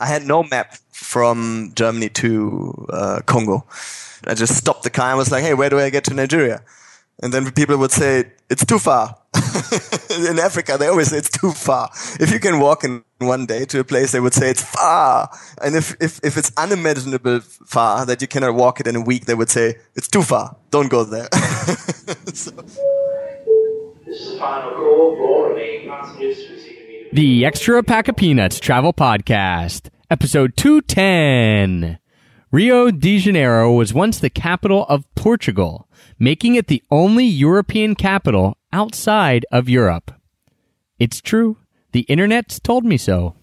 [0.00, 3.66] I had no map from Germany to uh, Congo.
[4.26, 6.62] I just stopped the car and was like, "Hey, where do I get to Nigeria?"
[7.22, 9.16] And then people would say, "It's too far."
[10.28, 11.90] in Africa, they always say it's too far.
[12.18, 15.30] If you can walk in one day to a place, they would say it's far.
[15.62, 19.26] And if, if, if it's unimaginable far that you cannot walk it in a week,
[19.26, 20.56] they would say it's too far.
[20.70, 21.28] Don't go there.
[22.34, 22.50] so.
[22.50, 24.16] The
[27.12, 31.98] Extra Pack of Peanuts Travel Podcast, episode 210.
[32.52, 35.88] Rio de Janeiro was once the capital of Portugal,
[36.20, 40.12] making it the only European capital outside of Europe.
[41.00, 41.56] It's true.
[41.90, 43.34] The internet's told me so.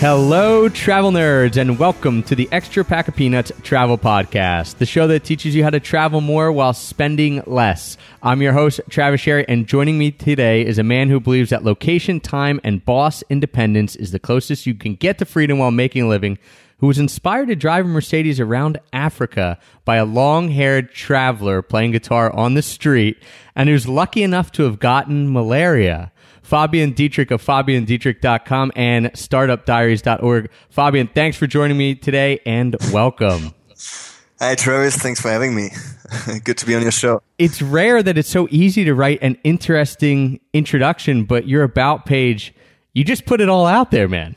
[0.00, 5.06] Hello, travel nerds, and welcome to the Extra Pack of Peanuts Travel Podcast, the show
[5.08, 7.98] that teaches you how to travel more while spending less.
[8.22, 11.64] I'm your host, Travis Sherry, and joining me today is a man who believes that
[11.64, 16.04] location, time, and boss independence is the closest you can get to freedom while making
[16.04, 16.38] a living,
[16.78, 21.90] who was inspired to drive a Mercedes around Africa by a long haired traveler playing
[21.90, 23.22] guitar on the street,
[23.54, 26.10] and who's lucky enough to have gotten malaria.
[26.50, 30.50] Fabian Dittrich of FabianDittrich.com and StartupDiaries.org.
[30.68, 33.54] Fabian, thanks for joining me today and welcome.
[34.40, 34.96] Hi, Travis.
[34.96, 35.70] Thanks for having me.
[36.44, 37.22] Good to be on your show.
[37.38, 42.52] It's rare that it's so easy to write an interesting introduction, but your about page,
[42.94, 44.34] you just put it all out there, man.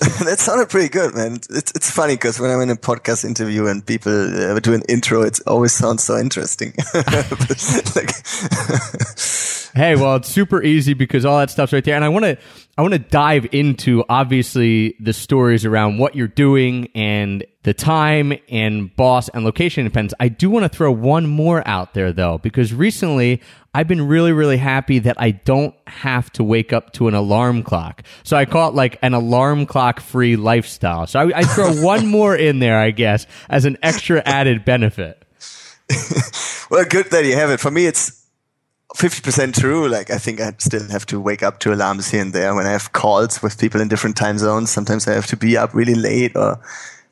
[0.24, 1.34] that sounded pretty good, man.
[1.50, 4.82] It's it's funny because when I'm in a podcast interview and people uh, do an
[4.88, 6.72] intro, it always sounds so interesting.
[6.94, 8.10] like,
[9.74, 11.96] hey, well, it's super easy because all that stuff's right there.
[11.96, 12.38] And I want to,
[12.78, 18.32] I want to dive into obviously the stories around what you're doing and the time
[18.48, 20.14] and boss and location depends.
[20.18, 23.42] I do want to throw one more out there though, because recently
[23.74, 27.62] I've been really, really happy that I don't have to wake up to an alarm
[27.62, 28.02] clock.
[28.22, 31.06] So I call it like an alarm clock free lifestyle.
[31.06, 35.22] So I, I throw one more in there, I guess, as an extra added benefit.
[36.70, 37.60] well, good that you have it.
[37.60, 38.19] For me, it's
[38.96, 39.88] 50% true.
[39.88, 42.66] Like, I think I still have to wake up to alarms here and there when
[42.66, 44.70] I have calls with people in different time zones.
[44.70, 46.60] Sometimes I have to be up really late or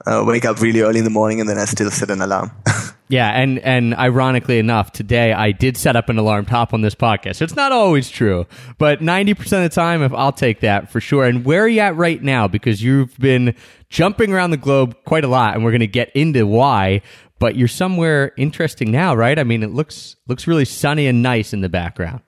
[0.06, 2.50] uh, wake up really early in the morning and then I still set an alarm.
[3.08, 3.30] yeah.
[3.30, 7.36] And, and ironically enough, today I did set up an alarm top on this podcast.
[7.36, 8.46] So it's not always true,
[8.78, 11.24] but 90% of the time, if I'll take that for sure.
[11.24, 12.48] And where are you at right now?
[12.48, 13.54] Because you've been
[13.90, 17.02] jumping around the globe quite a lot and we're going to get into why
[17.38, 19.38] but you're somewhere interesting now, right?
[19.38, 22.22] I mean, it looks looks really sunny and nice in the background.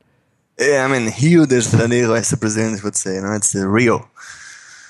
[0.58, 3.66] Yeah, I mean, Rio de Janeiro, as the Brazilians would say, you know, it's uh,
[3.66, 4.08] Rio.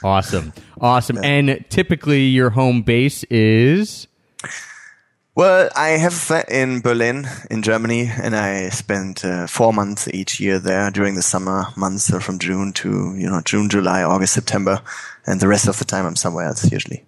[0.03, 1.17] Awesome, awesome.
[1.17, 1.29] Yeah.
[1.29, 4.07] And typically, your home base is.
[5.37, 10.09] Well, I have a flat in Berlin, in Germany, and I spend uh, four months
[10.09, 14.03] each year there during the summer months, so from June to you know June, July,
[14.03, 14.83] August, September,
[15.27, 17.05] and the rest of the time I'm somewhere else usually.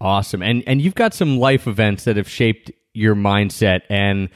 [0.00, 0.42] Awesome.
[0.42, 4.28] And and you've got some life events that have shaped your mindset and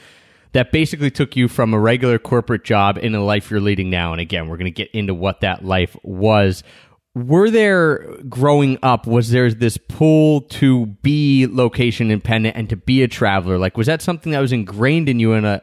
[0.53, 4.11] that basically took you from a regular corporate job into the life you're leading now.
[4.11, 6.63] And again, we're going to get into what that life was.
[7.15, 13.03] Were there growing up, was there this pull to be location independent and to be
[13.03, 13.57] a traveler?
[13.57, 15.61] Like, was that something that was ingrained in you in a,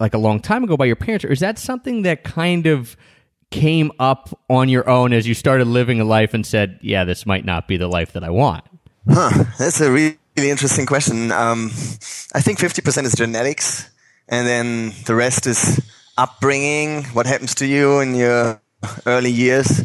[0.00, 1.24] like a long time ago by your parents?
[1.24, 2.96] Or is that something that kind of
[3.50, 7.24] came up on your own as you started living a life and said, yeah, this
[7.24, 8.64] might not be the life that I want?
[9.08, 11.30] Huh, that's a really, interesting question.
[11.30, 11.66] Um,
[12.34, 13.90] I think 50% is genetics,
[14.28, 15.80] and then the rest is
[16.16, 18.60] upbringing, what happens to you in your
[19.06, 19.82] early years.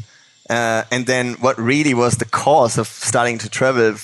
[0.50, 3.96] Uh, and then what really was the cause of starting to travel,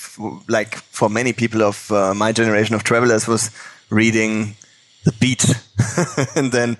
[0.48, 3.50] like for many people of uh, my generation of travelers, was
[3.90, 4.54] reading
[5.04, 5.44] The Beach
[6.36, 6.76] and then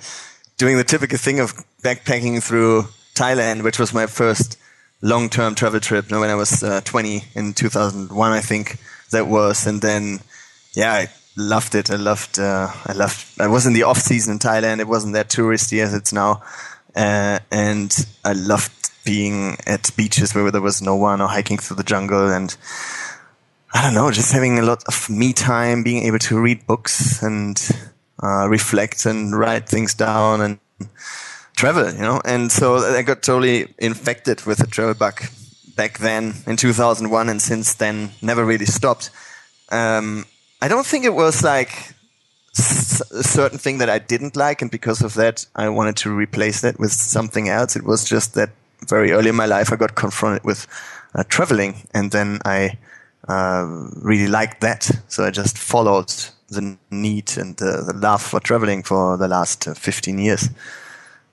[0.56, 1.52] doing the typical thing of
[1.82, 2.84] backpacking through
[3.14, 4.56] Thailand, which was my first
[5.02, 6.10] long-term travel trip.
[6.10, 8.78] when I was uh, 20 in 2001, I think
[9.10, 10.20] that was, and then
[10.74, 11.90] yeah, I loved it.
[11.90, 12.38] I loved.
[12.38, 13.40] Uh, I loved.
[13.40, 14.80] I was in the off season in Thailand.
[14.80, 16.42] It wasn't that touristy as it's now,
[16.94, 18.72] uh, and I loved
[19.04, 22.56] being at beaches where there was no one or hiking through the jungle and.
[23.74, 27.22] I don't know, just having a lot of me time, being able to read books
[27.22, 27.60] and
[28.22, 30.58] uh, reflect and write things down and
[31.56, 32.20] travel, you know.
[32.24, 35.20] And so I got totally infected with the travel bug
[35.74, 39.10] back then in 2001, and since then never really stopped.
[39.70, 40.26] Um,
[40.62, 41.94] I don't think it was like
[42.58, 46.60] a certain thing that I didn't like, and because of that, I wanted to replace
[46.60, 47.76] that with something else.
[47.76, 48.50] It was just that
[48.86, 50.66] very early in my life, I got confronted with
[51.14, 52.78] uh, traveling, and then I
[53.28, 53.66] uh,
[53.96, 54.90] really liked that.
[55.08, 56.12] So I just followed
[56.48, 60.48] the need and the, the love for traveling for the last uh, 15 years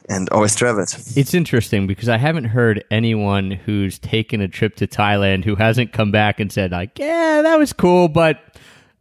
[0.09, 0.93] and always traveled.
[1.15, 5.93] It's interesting because I haven't heard anyone who's taken a trip to Thailand who hasn't
[5.93, 8.39] come back and said like, "Yeah, that was cool, but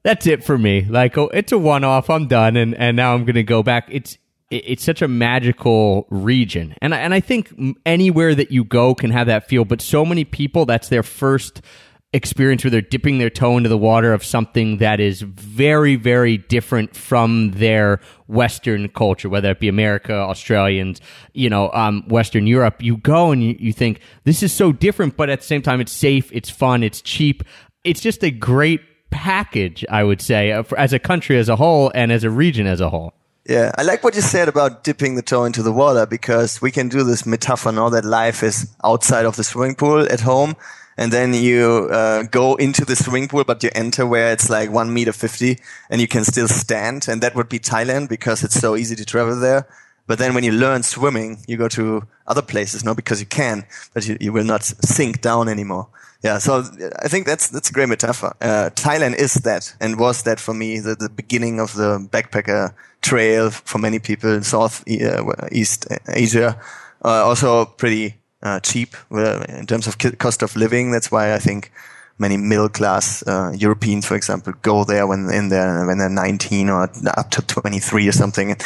[0.03, 0.85] that's it for me.
[0.89, 2.11] Like, oh, it's a one-off.
[2.11, 4.19] I'm done, and and now I'm going to go back." It's
[4.51, 7.53] it's such a magical region, and and I think
[7.87, 9.65] anywhere that you go can have that feel.
[9.65, 11.63] But so many people, that's their first
[12.13, 16.37] experience where they're dipping their toe into the water of something that is very, very
[16.37, 21.01] different from their Western culture, whether it be America, Australians,
[21.33, 22.83] you know, um, Western Europe.
[22.83, 25.81] You go and you, you think this is so different, but at the same time,
[25.81, 27.43] it's safe, it's fun, it's cheap.
[27.83, 31.91] It's just a great package, I would say, uh, as a country as a whole
[31.95, 33.15] and as a region as a whole.
[33.49, 36.71] Yeah, I like what you said about dipping the toe into the water because we
[36.71, 40.55] can do this metaphor now that life is outside of the swimming pool at home
[40.97, 44.71] and then you uh, go into the swimming pool, but you enter where it's like
[44.71, 45.59] one meter fifty,
[45.91, 49.05] and you can still stand, and that would be Thailand because it's so easy to
[49.05, 49.67] travel there.
[50.07, 53.65] But then when you learn swimming, you go to other places, not because you can,
[53.95, 55.89] but you, you will not sink down anymore.
[56.25, 56.65] Yeah, so
[57.03, 58.35] I think that's that's a great metaphor.
[58.41, 62.75] Uh, Thailand is that, and was that for me the, the beginning of the backpacker
[63.01, 66.61] trail for many people in South uh, East Asia.
[67.05, 70.91] Uh, also pretty uh, cheap in terms of cost of living.
[70.91, 71.71] That's why I think
[72.19, 76.69] many middle class uh, Europeans, for example, go there when in there when they're 19
[76.71, 78.57] or up to 23 or something.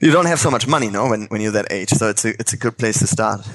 [0.00, 1.90] You don't have so much money, no, when when you're that age.
[1.90, 3.46] So it's a it's a good place to start.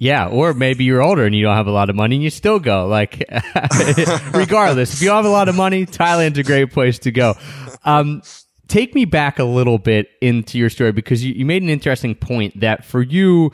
[0.00, 2.30] Yeah, or maybe you're older and you don't have a lot of money and you
[2.30, 2.86] still go.
[2.86, 3.18] Like,
[4.32, 7.34] regardless, if you have a lot of money, Thailand's a great place to go.
[7.84, 8.22] Um,
[8.68, 12.14] take me back a little bit into your story because you, you made an interesting
[12.14, 13.50] point that for you,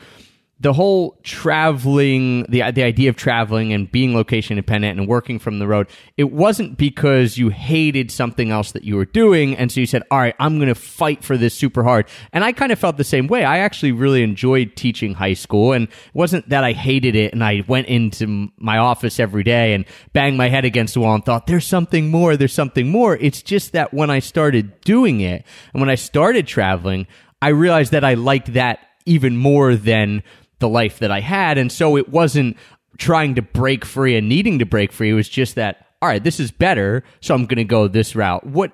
[0.59, 5.59] the whole traveling, the the idea of traveling and being location independent and working from
[5.59, 9.81] the road, it wasn't because you hated something else that you were doing, and so
[9.81, 12.71] you said, "All right, I'm going to fight for this super hard." And I kind
[12.71, 13.43] of felt the same way.
[13.43, 17.43] I actually really enjoyed teaching high school, and it wasn't that I hated it and
[17.43, 21.25] I went into my office every day and banged my head against the wall and
[21.25, 22.37] thought, "There's something more.
[22.37, 26.47] There's something more." It's just that when I started doing it and when I started
[26.47, 27.07] traveling,
[27.41, 30.23] I realized that I liked that even more than
[30.59, 31.57] the life that I had.
[31.57, 32.57] And so it wasn't
[32.97, 35.09] trying to break free and needing to break free.
[35.09, 37.03] It was just that, all right, this is better.
[37.21, 38.45] So I'm going to go this route.
[38.45, 38.71] What,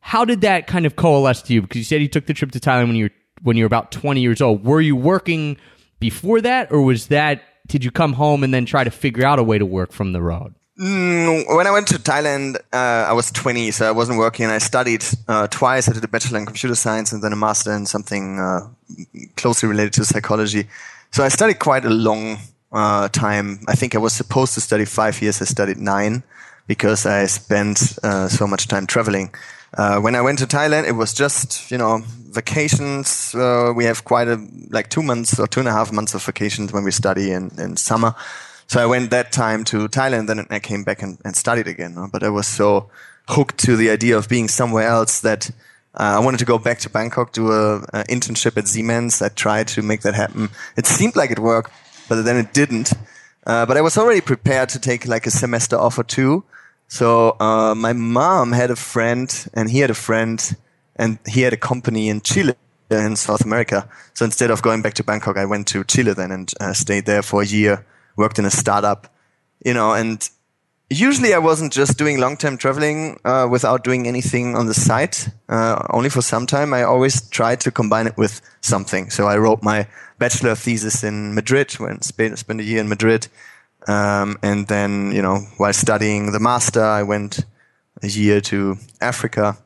[0.00, 1.62] how did that kind of coalesce to you?
[1.62, 3.10] Because you said you took the trip to Thailand when you were,
[3.42, 4.64] when you were about 20 years old.
[4.64, 5.56] Were you working
[5.98, 9.38] before that or was that, did you come home and then try to figure out
[9.38, 10.54] a way to work from the road?
[10.80, 14.46] Mm, when I went to Thailand, uh, I was 20, so I wasn't working.
[14.46, 15.90] I studied uh, twice.
[15.90, 18.66] I did a bachelor in computer science and then a master in something uh,
[19.36, 20.68] closely related to psychology.
[21.12, 22.38] So I studied quite a long
[22.72, 23.60] uh, time.
[23.66, 25.42] I think I was supposed to study five years.
[25.42, 26.22] I studied nine
[26.66, 29.34] because I spent uh, so much time traveling.
[29.76, 33.34] Uh, when I went to Thailand, it was just you know vacations.
[33.34, 34.40] Uh, we have quite a
[34.70, 37.50] like two months or two and a half months of vacations when we study in,
[37.58, 38.14] in summer.
[38.68, 41.96] So I went that time to Thailand, then I came back and, and studied again.
[42.12, 42.88] But I was so
[43.26, 45.50] hooked to the idea of being somewhere else that
[45.94, 49.20] uh, I wanted to go back to Bangkok, do a, a, internship at Siemens.
[49.20, 50.50] I tried to make that happen.
[50.76, 51.72] It seemed like it worked,
[52.08, 52.92] but then it didn't.
[53.46, 56.44] Uh, but I was already prepared to take like a semester off or two.
[56.86, 60.56] So uh, my mom had a friend, and he had a friend,
[60.96, 62.54] and he had a company in Chile
[62.90, 63.88] in South America.
[64.14, 67.06] So instead of going back to Bangkok, I went to Chile then and uh, stayed
[67.06, 67.84] there for a year.
[68.16, 69.12] Worked in a startup,
[69.64, 70.28] you know, and
[70.90, 75.16] usually I wasn't just doing long term traveling uh, without doing anything on the side.
[75.48, 79.10] Uh, only for some time, I always tried to combine it with something.
[79.10, 79.86] So I wrote my
[80.18, 83.28] bachelor thesis in Madrid, when spent, spent a year in Madrid,
[83.88, 87.44] um, and then you know while studying the master, I went
[88.02, 89.56] a year to Africa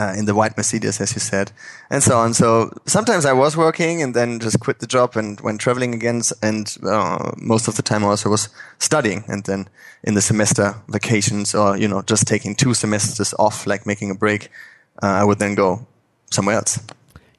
[0.00, 1.52] uh, in the white Mercedes, as you said,
[1.90, 2.32] and so on.
[2.32, 6.22] So sometimes I was working and then just quit the job and went traveling again.
[6.42, 9.24] And uh, most of the time also was studying.
[9.28, 9.68] And then
[10.02, 14.14] in the semester vacations or, you know, just taking two semesters off, like making a
[14.14, 14.48] break,
[15.02, 15.86] uh, I would then go
[16.30, 16.78] somewhere else.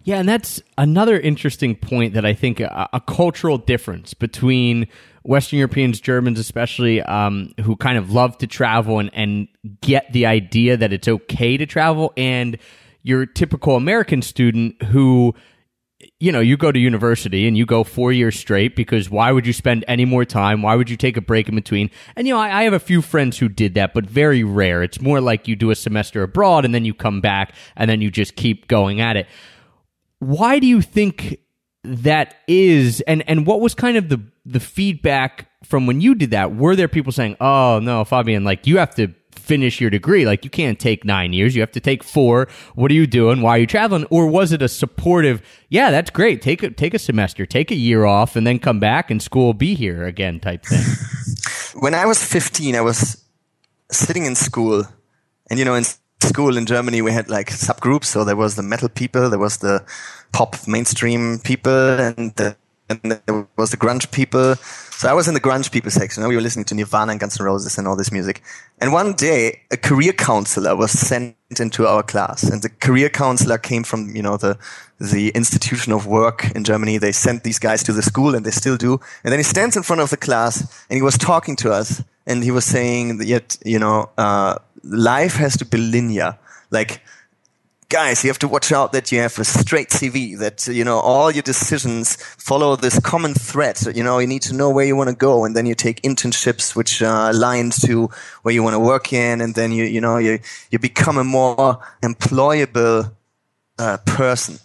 [0.04, 4.88] Yeah, and that's another interesting point that I think a, a cultural difference between
[5.24, 9.48] Western Europeans, Germans especially, um, who kind of love to travel and, and
[9.82, 12.58] get the idea that it's okay to travel, and
[13.04, 15.34] your typical American student who
[16.20, 19.46] you know, you go to university and you go four years straight because why would
[19.46, 20.62] you spend any more time?
[20.62, 21.90] Why would you take a break in between?
[22.16, 24.84] And, you know, I, I, have a few friends who did that, but very rare.
[24.84, 28.02] It's more like you do a semester abroad and then you come back and then
[28.02, 29.28] you just keep going at it.
[30.20, 31.40] Why do you think
[31.84, 33.02] that is?
[33.02, 36.56] And, and what was kind of the, the feedback from when you did that?
[36.56, 39.14] Were there people saying, oh, no, Fabian, like you have to
[39.52, 40.26] finish your degree.
[40.26, 41.56] Like you can't take nine years.
[41.56, 42.48] You have to take four.
[42.76, 43.42] What are you doing?
[43.42, 44.06] Why are you traveling?
[44.10, 46.42] Or was it a supportive, yeah, that's great.
[46.42, 49.48] Take a, take a semester, take a year off and then come back and school
[49.48, 50.84] will be here again type thing.
[51.82, 53.24] when I was 15, I was
[53.92, 54.86] sitting in school
[55.50, 55.84] and, you know, in
[56.22, 58.06] school in Germany, we had like subgroups.
[58.06, 59.84] So there was the metal people, there was the
[60.32, 62.56] pop mainstream people and the
[62.92, 64.56] and there was the grunge people.
[64.56, 66.28] So I was in the grunge people section.
[66.28, 68.44] We were listening to Nirvana and Guns N' Roses and all this music.
[68.80, 73.58] And one day, a career counselor was sent into our class, and the career counselor
[73.58, 74.58] came from you know the
[75.00, 76.98] the institution of work in Germany.
[76.98, 79.00] They sent these guys to the school, and they still do.
[79.24, 82.04] And then he stands in front of the class, and he was talking to us,
[82.28, 86.38] and he was saying that yet you know uh, life has to be linear,
[86.70, 87.02] like
[87.92, 90.98] guys, you have to watch out that you have a straight CV, that, you know,
[91.00, 93.78] all your decisions follow this common thread.
[93.94, 96.02] You know, you need to know where you want to go and then you take
[96.02, 98.10] internships which are aligned to
[98.44, 100.40] where you want to work in and then you, you know, you,
[100.72, 103.12] you become a more employable
[103.78, 104.58] uh, person.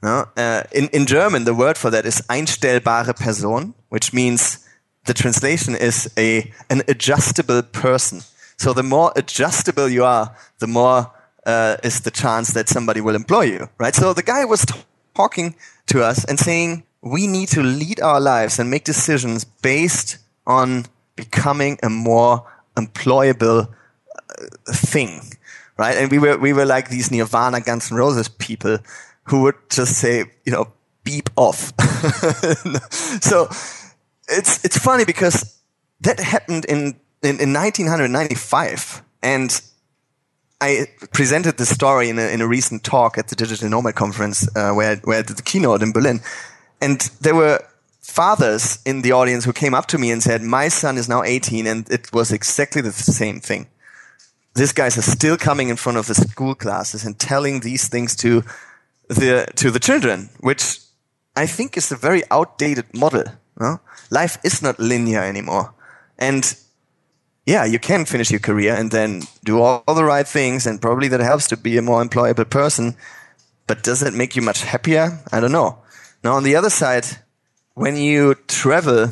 [0.00, 0.28] No?
[0.36, 4.64] Uh, in, in German, the word for that is einstellbare Person, which means
[5.06, 8.20] the translation is a, an adjustable person.
[8.60, 11.10] So the more adjustable you are, the more
[11.46, 13.94] uh, is the chance that somebody will employ you, right?
[13.94, 14.66] So the guy was
[15.14, 15.54] talking
[15.86, 20.84] to us and saying, we need to lead our lives and make decisions based on
[21.16, 23.72] becoming a more employable
[24.28, 25.22] uh, thing,
[25.78, 25.96] right?
[25.96, 28.76] And we were, we were like these Nirvana Guns N' Roses people
[29.24, 30.70] who would just say, you know,
[31.02, 31.72] beep off.
[33.22, 33.46] so
[34.28, 35.58] it's, it's funny because
[36.02, 39.60] that happened in, in, in 1995 and
[40.60, 44.48] I presented this story in a, in a recent talk at the Digital Nomad Conference
[44.54, 46.20] uh, where, where I did the keynote in Berlin.
[46.82, 47.60] And there were
[48.00, 51.22] fathers in the audience who came up to me and said, My son is now
[51.22, 53.68] 18, and it was exactly the same thing.
[54.54, 58.14] These guys are still coming in front of the school classes and telling these things
[58.16, 58.42] to
[59.08, 60.78] the, to the children, which
[61.36, 63.24] I think is a very outdated model.
[63.58, 63.80] No?
[64.10, 65.72] Life is not linear anymore.
[66.18, 66.54] And
[67.50, 70.80] yeah, you can finish your career and then do all, all the right things, and
[70.80, 72.94] probably that helps to be a more employable person.
[73.66, 75.18] But does it make you much happier?
[75.32, 75.78] I don't know.
[76.22, 77.06] Now, on the other side,
[77.74, 79.08] when you travel,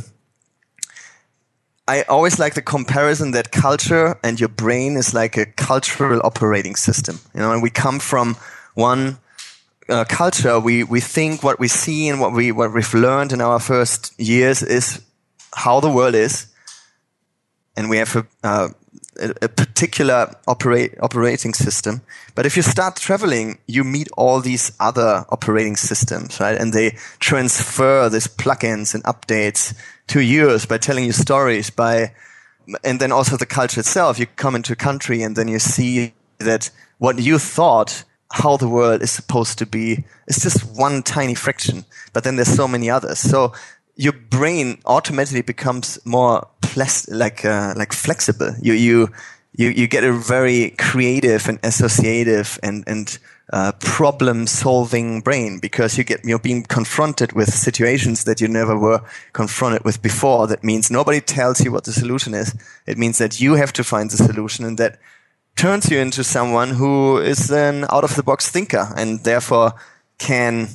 [1.88, 6.76] I always like the comparison that culture and your brain is like a cultural operating
[6.76, 7.18] system.
[7.35, 8.37] You know, and we come from
[8.75, 9.18] one
[9.88, 10.61] uh, culture.
[10.61, 14.14] We we think what we see and what we what we've learned in our first
[14.21, 15.00] years is
[15.54, 16.47] how the world is,
[17.78, 18.68] and we have a, uh,
[19.40, 22.02] a particular operating system.
[22.35, 26.61] But if you start traveling, you meet all these other operating systems, right?
[26.61, 29.75] And they transfer these plugins and updates
[30.08, 32.12] to yours by telling you stories, by,
[32.82, 34.18] and then also the culture itself.
[34.18, 38.68] You come into a country and then you see that what you thought how the
[38.68, 42.90] world is supposed to be is just one tiny fraction, but then there's so many
[42.90, 43.18] others.
[43.20, 43.54] So
[43.97, 46.47] your brain automatically becomes more
[46.78, 48.54] plas- like uh, like flexible.
[48.62, 49.08] You you
[49.56, 53.18] you you get a very creative and associative and and
[53.52, 58.78] uh, problem solving brain because you get you're being confronted with situations that you never
[58.78, 59.00] were
[59.32, 60.47] confronted with before.
[60.47, 62.54] That means nobody tells you what the solution is.
[62.87, 64.99] It means that you have to find the solution, and that
[65.56, 69.73] turns you into someone who is an out of the box thinker and therefore
[70.18, 70.68] can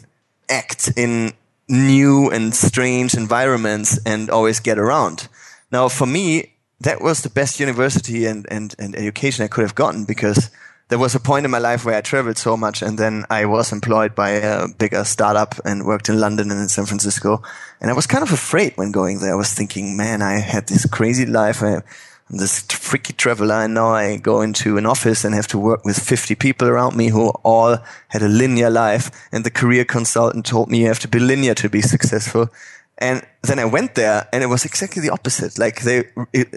[0.50, 1.32] act in
[1.70, 5.30] new and strange environments and always get around.
[5.74, 9.74] Now, for me, that was the best university and, and, and education I could have
[9.74, 10.52] gotten because
[10.90, 13.46] there was a point in my life where I traveled so much and then I
[13.46, 17.42] was employed by a bigger startup and worked in London and in San Francisco.
[17.82, 19.34] And I was kind of afraid when going there.
[19.34, 21.64] I was thinking, man, I had this crazy life.
[21.64, 21.82] I, am
[22.30, 25.98] this freaky traveler and now I go into an office and have to work with
[25.98, 30.70] 50 people around me who all had a linear life and the career consultant told
[30.70, 32.52] me you have to be linear to be successful.
[33.04, 35.60] And then I went there and it was exactly the opposite.
[35.60, 36.06] Like they,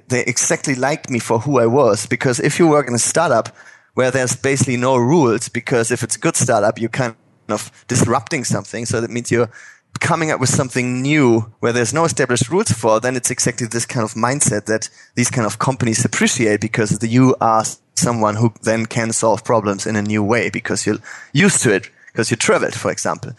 [0.07, 3.49] they exactly liked me for who I was because if you work in a startup
[3.95, 7.17] where there's basically no rules because if it's a good startup, you're kind
[7.49, 8.87] of disrupting something.
[8.87, 9.51] So that means you're
[9.99, 13.85] coming up with something new where there's no established rules for, then it's exactly this
[13.85, 17.65] kind of mindset that these kind of companies appreciate because you are
[17.97, 20.99] someone who then can solve problems in a new way because you're
[21.33, 23.33] used to it because you traveled, for example.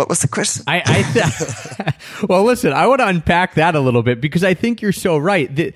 [0.00, 0.64] What was the question?
[0.66, 1.02] I, I
[1.82, 1.94] th-
[2.30, 5.18] well, listen, I want to unpack that a little bit because I think you're so
[5.18, 5.54] right.
[5.54, 5.74] That,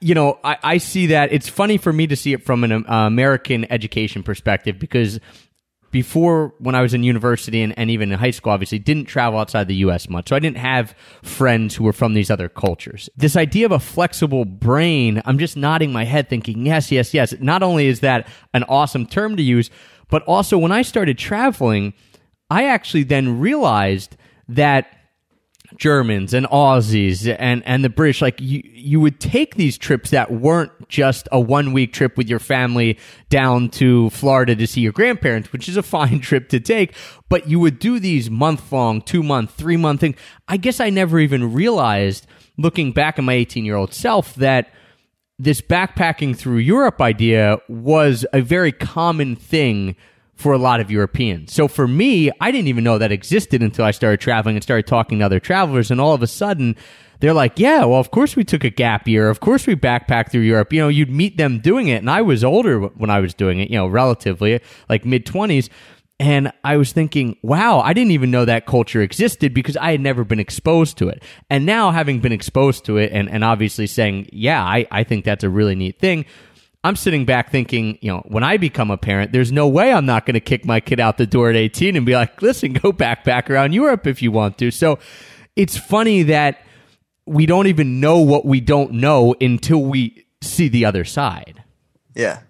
[0.00, 2.70] you know, I, I see that it's funny for me to see it from an
[2.70, 5.18] uh, American education perspective because
[5.90, 9.40] before when I was in university and, and even in high school, obviously didn't travel
[9.40, 10.28] outside the US much.
[10.28, 13.10] So I didn't have friends who were from these other cultures.
[13.16, 17.34] This idea of a flexible brain, I'm just nodding my head thinking, yes, yes, yes.
[17.40, 19.70] Not only is that an awesome term to use,
[20.08, 21.94] but also when I started traveling,
[22.50, 24.16] I actually then realized
[24.48, 24.88] that
[25.76, 30.32] Germans and Aussies and, and the British, like you, you would take these trips that
[30.32, 34.92] weren't just a one week trip with your family down to Florida to see your
[34.92, 36.94] grandparents, which is a fine trip to take,
[37.28, 40.16] but you would do these month long, two month, three month things.
[40.48, 42.26] I guess I never even realized
[42.58, 44.72] looking back at my 18 year old self that
[45.38, 49.96] this backpacking through Europe idea was a very common thing
[50.40, 51.52] for a lot of Europeans.
[51.52, 54.86] So for me, I didn't even know that existed until I started traveling and started
[54.86, 55.90] talking to other travelers.
[55.90, 56.76] And all of a sudden,
[57.20, 59.28] they're like, yeah, well, of course we took a gap year.
[59.28, 60.72] Of course we backpacked through Europe.
[60.72, 61.96] You know, you'd meet them doing it.
[61.96, 65.68] And I was older when I was doing it, you know, relatively like mid 20s.
[66.18, 70.00] And I was thinking, wow, I didn't even know that culture existed because I had
[70.00, 71.22] never been exposed to it.
[71.48, 75.24] And now having been exposed to it and, and obviously saying, yeah, I, I think
[75.24, 76.26] that's a really neat thing
[76.82, 80.06] I'm sitting back thinking, you know, when I become a parent, there's no way I'm
[80.06, 82.72] not going to kick my kid out the door at 18 and be like, listen,
[82.72, 84.70] go backpack around Europe if you want to.
[84.70, 84.98] So
[85.56, 86.62] it's funny that
[87.26, 91.62] we don't even know what we don't know until we see the other side.
[92.14, 92.40] Yeah.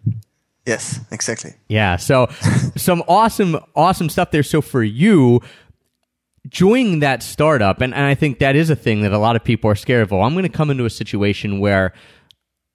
[0.65, 1.55] Yes, exactly.
[1.69, 1.97] Yeah.
[1.97, 2.29] So
[2.77, 4.45] some awesome, awesome stuff there.
[4.45, 5.41] So for you,
[6.49, 9.43] joining that startup, and, and I think that is a thing that a lot of
[9.43, 10.13] people are scared of.
[10.13, 11.93] Oh, I'm going to come into a situation where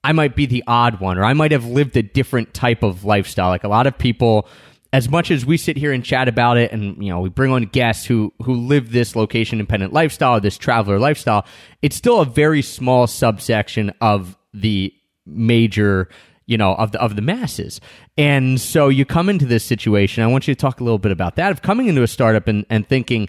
[0.06, 3.04] I might be the odd one, or I might have lived a different type of
[3.04, 3.48] lifestyle.
[3.48, 4.46] Like a lot of people,
[4.92, 7.50] as much as we sit here and chat about it, and you know, we bring
[7.50, 11.44] on guests who who live this location independent lifestyle, this traveler lifestyle,
[11.82, 14.94] it's still a very small subsection of the
[15.26, 16.08] major
[16.46, 17.80] you know of the of the masses
[18.16, 21.10] and so you come into this situation i want you to talk a little bit
[21.10, 23.28] about that of coming into a startup and, and thinking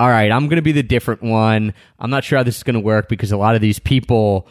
[0.00, 2.62] all right i'm going to be the different one i'm not sure how this is
[2.62, 4.48] going to work because a lot of these people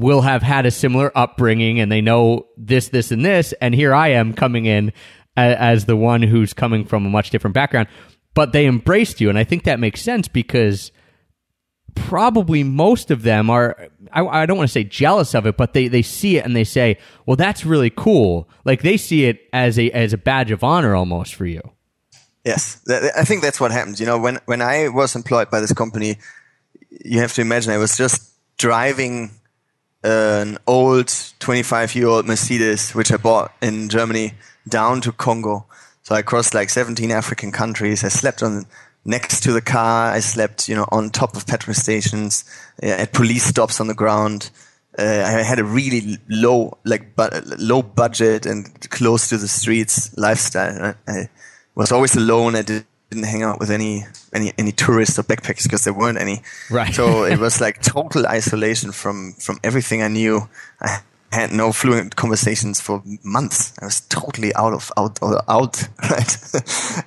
[0.00, 3.52] will have had a similar upbringing and they know this, this, and this.
[3.60, 4.92] And here I am coming in
[5.36, 7.88] as, as the one who's coming from a much different background.
[8.34, 9.28] But they embraced you.
[9.30, 10.92] And I think that makes sense because
[11.96, 15.72] probably most of them are I, I, don't want to say jealous of it but
[15.72, 19.40] they, they see it and they say well that's really cool like they see it
[19.52, 21.62] as a as a badge of honor almost for you
[22.44, 22.82] yes
[23.14, 26.18] i think that's what happens you know when when i was employed by this company
[27.02, 29.30] you have to imagine i was just driving
[30.06, 34.34] an old 25 year old Mercedes, which I bought in Germany,
[34.68, 35.66] down to Congo.
[36.02, 38.04] So I crossed like 17 African countries.
[38.04, 38.66] I slept on
[39.04, 40.12] next to the car.
[40.12, 42.44] I slept, you know, on top of petrol stations,
[42.82, 44.50] uh, at police stops on the ground.
[44.98, 50.16] Uh, I had a really low, like, bu- low budget and close to the streets
[50.16, 50.94] lifestyle.
[51.06, 51.28] I,
[51.74, 52.56] was always alone.
[52.56, 56.18] I did didn't hang out with any any any tourists or backpackers because there weren't
[56.18, 56.42] any.
[56.70, 56.94] Right.
[56.94, 60.48] So it was like total isolation from from everything I knew.
[60.80, 61.00] I
[61.32, 63.72] had no fluent conversations for months.
[63.80, 66.38] I was totally out of out out right.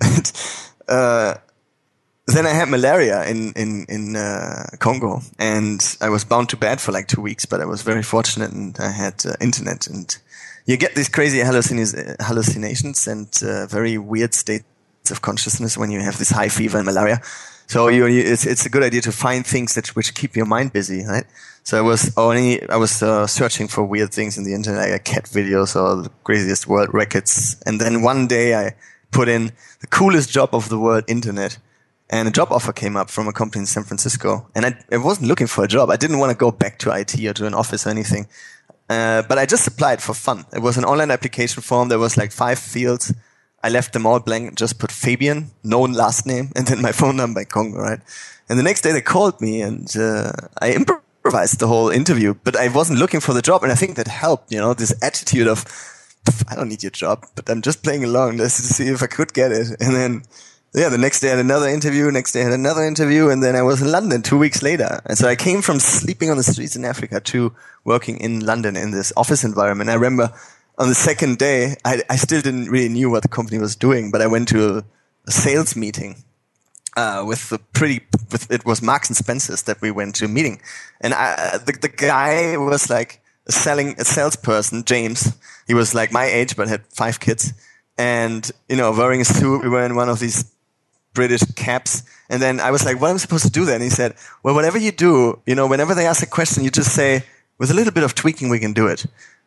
[0.01, 0.31] and,
[0.87, 1.35] uh,
[2.27, 6.79] then I had malaria in in in uh, Congo, and I was bound to bed
[6.79, 7.45] for like two weeks.
[7.45, 10.15] But I was very fortunate, and I had uh, internet, and
[10.65, 14.65] you get these crazy hallucin- hallucinations and uh, very weird states
[15.11, 17.21] of consciousness when you have this high fever and malaria.
[17.67, 20.73] So you, it's, it's a good idea to find things that which keep your mind
[20.73, 21.25] busy, right?
[21.63, 25.03] So I was only I was uh, searching for weird things in the internet, like
[25.03, 27.61] cat videos or the craziest world records.
[27.65, 28.75] And then one day I
[29.11, 31.59] put in the coolest job of the world, internet,
[32.09, 34.47] and a job offer came up from a company in San Francisco.
[34.55, 35.91] And I, I wasn't looking for a job.
[35.91, 38.27] I didn't want to go back to IT or to an office or anything.
[38.89, 40.45] Uh, but I just applied for fun.
[40.51, 41.89] It was an online application form.
[41.89, 43.13] There was like five fields
[43.63, 46.91] I left them all blank, and just put Fabian, known last name, and then my
[46.99, 47.99] phone number Congo, right?
[48.49, 52.55] And the next day they called me and uh, I improvised the whole interview, but
[52.55, 53.61] I wasn't looking for the job.
[53.61, 55.65] And I think that helped, you know, this attitude of,
[56.49, 59.07] I don't need your job, but I'm just playing along just to see if I
[59.07, 59.67] could get it.
[59.79, 60.23] And then,
[60.73, 63.43] yeah, the next day I had another interview, next day I had another interview, and
[63.43, 64.99] then I was in London two weeks later.
[65.05, 68.75] And so I came from sleeping on the streets in Africa to working in London
[68.75, 69.91] in this office environment.
[69.91, 70.33] I remember
[70.79, 74.11] on the second day, I, I still didn't really knew what the company was doing,
[74.11, 74.83] but I went to a,
[75.27, 76.23] a sales meeting
[76.95, 78.01] uh, with the pretty.
[78.31, 80.61] With, it was Marks and Spencers that we went to a meeting,
[81.01, 85.35] and I, the the guy was like a selling a salesperson, James.
[85.67, 87.53] He was like my age, but had five kids,
[87.97, 89.63] and you know, wearing a suit.
[89.63, 90.45] We were in one of these
[91.13, 93.75] British caps, And then I was like, what am I supposed to do then?
[93.75, 96.69] And he said, well, whatever you do, you know, whenever they ask a question, you
[96.69, 97.23] just say,
[97.57, 99.05] with a little bit of tweaking, we can do it.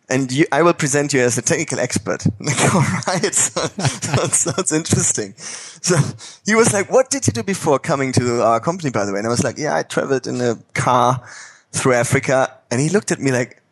[0.09, 2.25] And you, I will present you as a technical expert.
[2.41, 5.35] Like, all right, sounds, sounds interesting.
[5.37, 5.97] So
[6.45, 9.19] he was like, what did you do before coming to our company, by the way?
[9.19, 11.23] And I was like, yeah, I traveled in a car
[11.71, 12.53] through Africa.
[12.71, 13.62] And he looked at me like,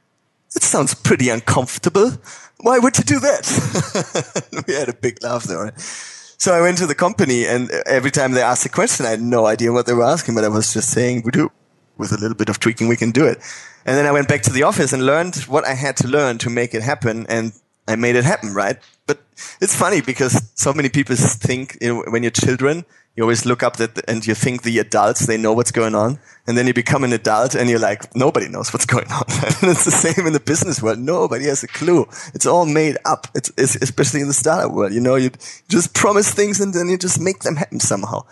[0.54, 2.12] it sounds pretty uncomfortable.
[2.60, 4.64] Why would you do that?
[4.66, 5.72] we had a big laugh there.
[5.76, 9.20] So I went to the company and every time they asked a question, I had
[9.20, 11.50] no idea what they were asking, but I was just saying, we do
[12.00, 13.38] with a little bit of tweaking, we can do it.
[13.86, 16.38] And then I went back to the office and learned what I had to learn
[16.38, 17.26] to make it happen.
[17.28, 17.52] And
[17.86, 18.78] I made it happen, right?
[19.06, 19.22] But
[19.60, 22.84] it's funny because so many people think you know, when you're children,
[23.16, 26.20] you always look up that and you think the adults, they know what's going on.
[26.46, 29.24] And then you become an adult and you're like, nobody knows what's going on.
[29.28, 30.98] and it's the same in the business world.
[30.98, 32.06] Nobody has a clue.
[32.34, 33.26] It's all made up.
[33.34, 34.92] It's, it's especially in the startup world.
[34.92, 35.30] You know, you
[35.68, 38.22] just promise things and then you just make them happen somehow.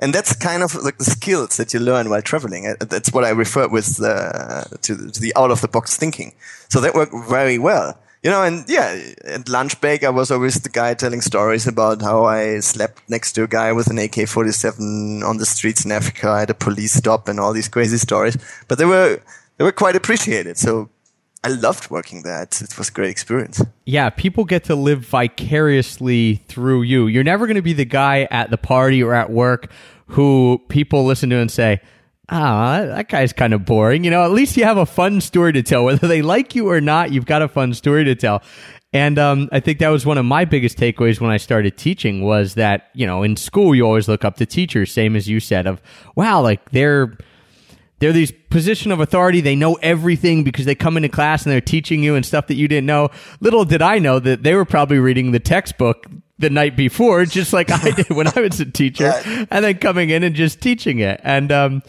[0.00, 2.66] And that's kind of like the skills that you learn while traveling.
[2.66, 6.34] Uh, that's what I refer with uh, to, to the out of the box thinking.
[6.68, 10.58] So that worked very well you know, and yeah, at lunch break, I was always
[10.58, 15.22] the guy telling stories about how I slept next to a guy with an AK-47
[15.22, 18.38] on the streets in Africa at a police stop and all these crazy stories.
[18.66, 19.20] But they were,
[19.58, 20.56] they were quite appreciated.
[20.56, 20.88] So
[21.44, 22.42] I loved working there.
[22.42, 23.62] It, it was a great experience.
[23.84, 27.06] Yeah, people get to live vicariously through you.
[27.06, 29.70] You're never going to be the guy at the party or at work
[30.06, 31.80] who people listen to and say,
[32.30, 34.04] ah, that guy's kind of boring.
[34.04, 35.84] You know, at least you have a fun story to tell.
[35.84, 38.42] Whether they like you or not, you've got a fun story to tell.
[38.94, 42.22] And um, I think that was one of my biggest takeaways when I started teaching
[42.22, 45.40] was that, you know, in school, you always look up to teachers, same as you
[45.40, 45.82] said, of,
[46.14, 47.18] wow, like they're,
[48.04, 49.40] they're these position of authority.
[49.40, 52.56] They know everything because they come into class and they're teaching you and stuff that
[52.56, 53.08] you didn't know.
[53.40, 56.04] Little did I know that they were probably reading the textbook
[56.38, 59.10] the night before, just like I did when I was a teacher,
[59.50, 61.18] and then coming in and just teaching it.
[61.24, 61.82] And um,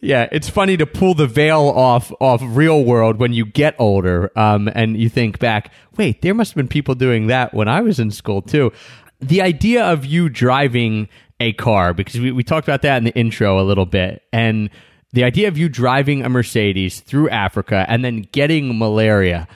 [0.00, 4.30] yeah, it's funny to pull the veil off off real world when you get older,
[4.36, 5.72] um, and you think back.
[5.96, 8.72] Wait, there must have been people doing that when I was in school too.
[9.20, 11.08] The idea of you driving
[11.40, 14.68] a car, because we, we talked about that in the intro a little bit, and
[15.12, 19.46] the idea of you driving a Mercedes through Africa and then getting malaria.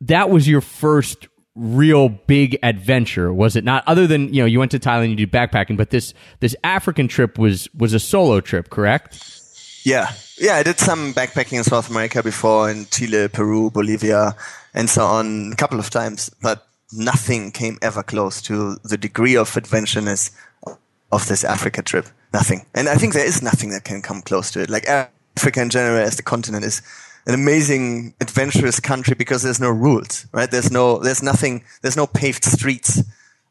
[0.00, 3.84] That was your first real big adventure, was it not?
[3.86, 7.08] Other than you know, you went to Thailand, you did backpacking, but this this African
[7.08, 9.42] trip was was a solo trip, correct?
[9.84, 10.54] Yeah, yeah.
[10.54, 14.36] I did some backpacking in South America before, in Chile, Peru, Bolivia,
[14.74, 19.36] and so on, a couple of times, but nothing came ever close to the degree
[19.36, 20.30] of adventureness
[21.10, 22.06] of this Africa trip.
[22.32, 24.68] Nothing, and I think there is nothing that can come close to it.
[24.68, 26.82] Like Africa in general, as the continent is
[27.26, 30.50] an amazing adventurous country because there's no rules, right?
[30.50, 33.02] There's no, there's nothing, there's no paved streets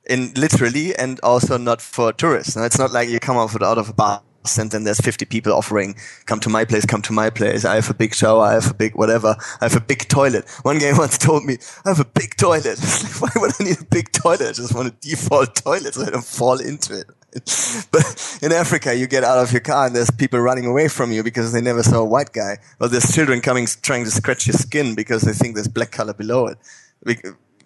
[0.10, 2.56] in literally and also not for tourists.
[2.56, 4.22] Now, it's not like you come out of a bus
[4.58, 7.66] and then there's 50 people offering, come to my place, come to my place.
[7.66, 8.44] I have a big shower.
[8.44, 9.36] I have a big whatever.
[9.62, 10.48] I have a big toilet.
[10.62, 12.80] One guy once told me, I have a big toilet.
[13.20, 14.42] Why would I need a big toilet?
[14.42, 17.08] I just want a default toilet so I don't fall into it.
[17.91, 21.12] but in Africa, you get out of your car and there's people running away from
[21.12, 22.58] you because they never saw a white guy.
[22.80, 26.13] Or there's children coming, trying to scratch your skin because they think there's black color
[26.13, 26.58] below it.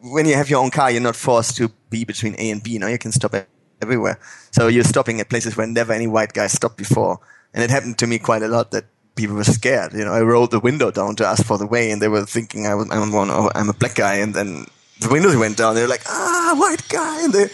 [0.01, 2.77] When you have your own car, you're not forced to be between A and B.
[2.77, 3.35] Now you can stop
[3.81, 4.19] everywhere.
[4.51, 7.19] So you're stopping at places where never any white guy stopped before.
[7.53, 9.93] And it happened to me quite a lot that people were scared.
[9.93, 12.25] You know, I rolled the window down to ask for the way and they were
[12.25, 14.15] thinking I was, I'm, one, I'm a black guy.
[14.15, 14.65] And then
[14.99, 15.75] the windows went down.
[15.75, 17.23] They were like, ah, white guy.
[17.23, 17.47] And they,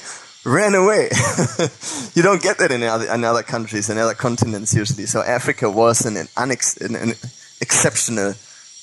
[0.47, 1.10] ran away.
[2.15, 5.05] you don't get that in other, in other countries, in other continents usually.
[5.05, 7.10] So Africa was an, an, unex, an, an
[7.62, 8.29] exceptional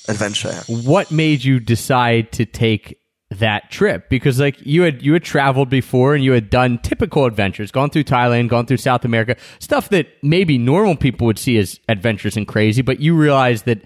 [0.07, 0.53] adventure.
[0.67, 2.99] What made you decide to take
[3.31, 4.09] that trip?
[4.09, 7.89] Because like you had you had traveled before and you had done typical adventures, gone
[7.89, 12.37] through Thailand, gone through South America, stuff that maybe normal people would see as adventurous
[12.37, 13.81] and crazy, but you realize that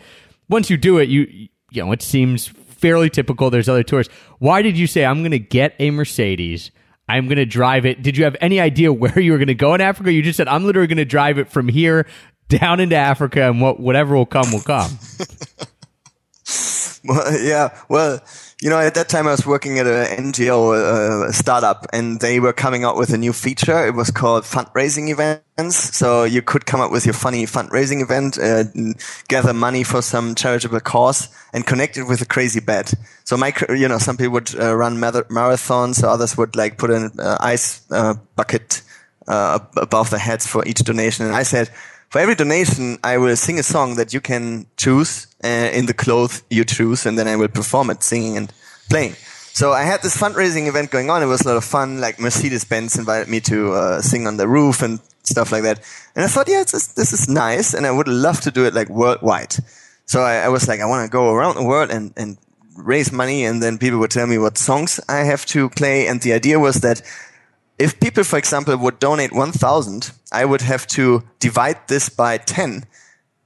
[0.50, 3.50] once you do it, you you know, it seems fairly typical.
[3.50, 4.10] There's other tours.
[4.40, 6.72] Why did you say I'm going to get a Mercedes?
[7.10, 8.02] I'm going to drive it.
[8.04, 10.14] Did you have any idea where you were going to go in Africa?
[10.14, 12.08] You just said, I'm literally going to drive it from here
[12.48, 14.98] down into Africa and what, whatever will come will come.
[17.06, 17.78] well, yeah.
[17.90, 18.22] Well,
[18.62, 22.42] you know, at that time I was working at an NGO, uh, startup, and they
[22.42, 23.88] were coming out with a new feature.
[23.88, 25.96] It was called fundraising events.
[25.96, 28.66] So you could come up with your funny fundraising event, uh,
[29.30, 32.94] gather money for some charitable cause, and connect it with a crazy bet.
[33.24, 37.12] So my, you know, some people would uh, run marathons, others would like put an
[37.18, 38.82] uh, ice uh, bucket
[39.30, 41.26] uh, above their heads for each donation.
[41.26, 41.70] And I said,
[42.10, 45.94] for every donation, I will sing a song that you can choose uh, in the
[45.94, 48.52] clothes you choose, and then I will perform it, singing and
[48.90, 49.16] playing.
[49.54, 51.22] So I had this fundraising event going on.
[51.22, 52.00] It was a lot of fun.
[52.00, 55.80] Like Mercedes Benz invited me to uh, sing on the roof and stuff like that.
[56.16, 58.74] And I thought, yeah, just, this is nice, and I would love to do it
[58.74, 59.56] like worldwide.
[60.06, 62.38] So I, I was like, I want to go around the world and, and
[62.76, 66.08] raise money, and then people would tell me what songs I have to play.
[66.08, 67.02] And the idea was that
[67.78, 72.86] if people, for example, would donate 1,000, I would have to divide this by 10.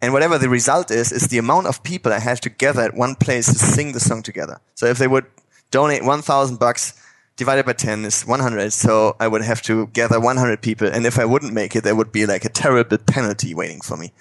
[0.04, 2.94] And whatever the result is, is the amount of people I have to gather at
[2.94, 4.60] one place to sing the song together.
[4.76, 5.26] So if they would
[5.72, 6.94] donate 1,000 bucks,
[7.38, 8.74] divided by 10 is 100.
[8.74, 10.90] So I would have to gather 100 people.
[10.90, 13.96] And if I wouldn't make it, there would be like a terrible penalty waiting for
[13.96, 14.12] me.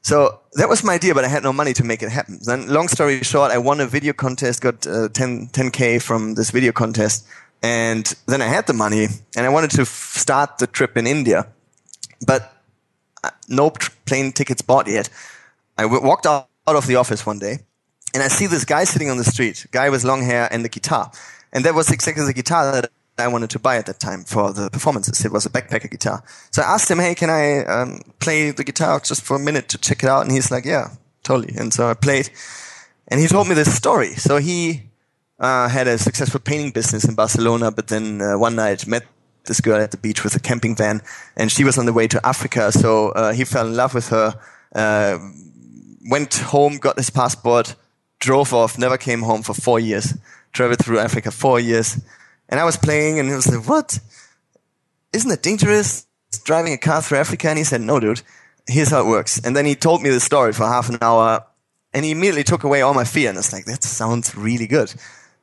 [0.00, 2.38] So that was my idea, but I had no money to make it happen.
[2.44, 6.52] Then long story short, I won a video contest, got uh, 10, 10k from this
[6.52, 7.26] video contest.
[7.64, 11.08] And then I had the money and I wanted to f- start the trip in
[11.08, 11.48] India,
[12.24, 12.55] but
[13.48, 13.70] no
[14.06, 15.08] plane tickets bought yet.
[15.78, 17.58] I walked out, out of the office one day
[18.14, 20.70] and I see this guy sitting on the street, guy with long hair and the
[20.70, 21.10] guitar.
[21.52, 24.52] And that was exactly the guitar that I wanted to buy at that time for
[24.52, 25.24] the performances.
[25.24, 26.22] It was a backpacker guitar.
[26.50, 29.68] So I asked him, hey, can I um, play the guitar just for a minute
[29.68, 30.22] to check it out?
[30.22, 31.54] And he's like, yeah, totally.
[31.58, 32.30] And so I played.
[33.08, 34.14] And he told me this story.
[34.14, 34.82] So he
[35.38, 39.04] uh, had a successful painting business in Barcelona, but then uh, one night met
[39.46, 41.02] this girl at the beach with a camping van,
[41.36, 42.72] and she was on the way to Africa.
[42.72, 44.34] So uh, he fell in love with her,
[44.74, 45.18] uh,
[46.08, 47.74] went home, got his passport,
[48.20, 50.14] drove off, never came home for four years
[50.56, 52.00] traveled through Africa four years.
[52.48, 53.98] And I was playing and he was like, what?
[55.12, 56.06] Isn't it dangerous
[56.44, 57.48] driving a car through Africa?
[57.48, 58.22] And he said, no, dude,
[58.66, 59.38] here's how it works.
[59.44, 61.44] And then he told me the story for half an hour
[61.92, 63.28] and he immediately took away all my fear.
[63.28, 64.92] And I was like, that sounds really good.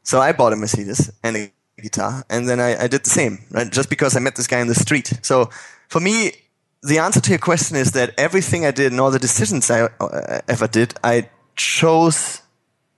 [0.03, 1.51] So I bought a Mercedes and
[1.83, 3.71] guitar and then I, I did the same, right?
[3.71, 5.19] Just because I met this guy in the street.
[5.21, 5.49] So
[5.89, 6.31] for me,
[6.81, 9.83] the answer to your question is that everything I did and all the decisions I
[9.99, 12.41] uh, ever did, I chose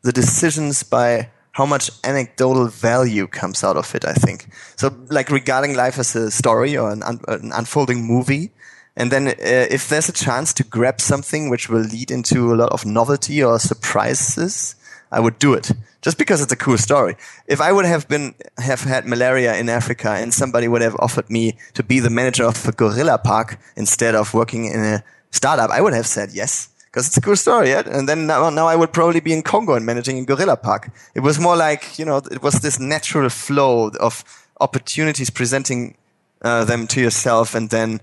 [0.02, 4.48] the decisions by how much anecdotal value comes out of it, I think.
[4.76, 8.52] So, like regarding life as a story or an, un an unfolding movie,
[8.98, 9.34] and then uh,
[9.78, 13.44] if there's a chance to grab something which will lead into a lot of novelty
[13.44, 14.76] or surprises,
[15.12, 15.72] I would do it
[16.06, 17.16] just because it's a cool story.
[17.48, 21.32] If I would have been have had malaria in Africa and somebody would have offered
[21.32, 25.72] me to be the manager of a gorilla park instead of working in a startup,
[25.72, 27.70] I would have said yes because it's a cool story.
[27.70, 27.82] Yeah?
[27.88, 30.92] And then now, now I would probably be in Congo and managing a gorilla park.
[31.16, 34.24] It was more like, you know, it was this natural flow of
[34.62, 35.98] opportunities presenting
[36.44, 38.00] uh, them to yourself and then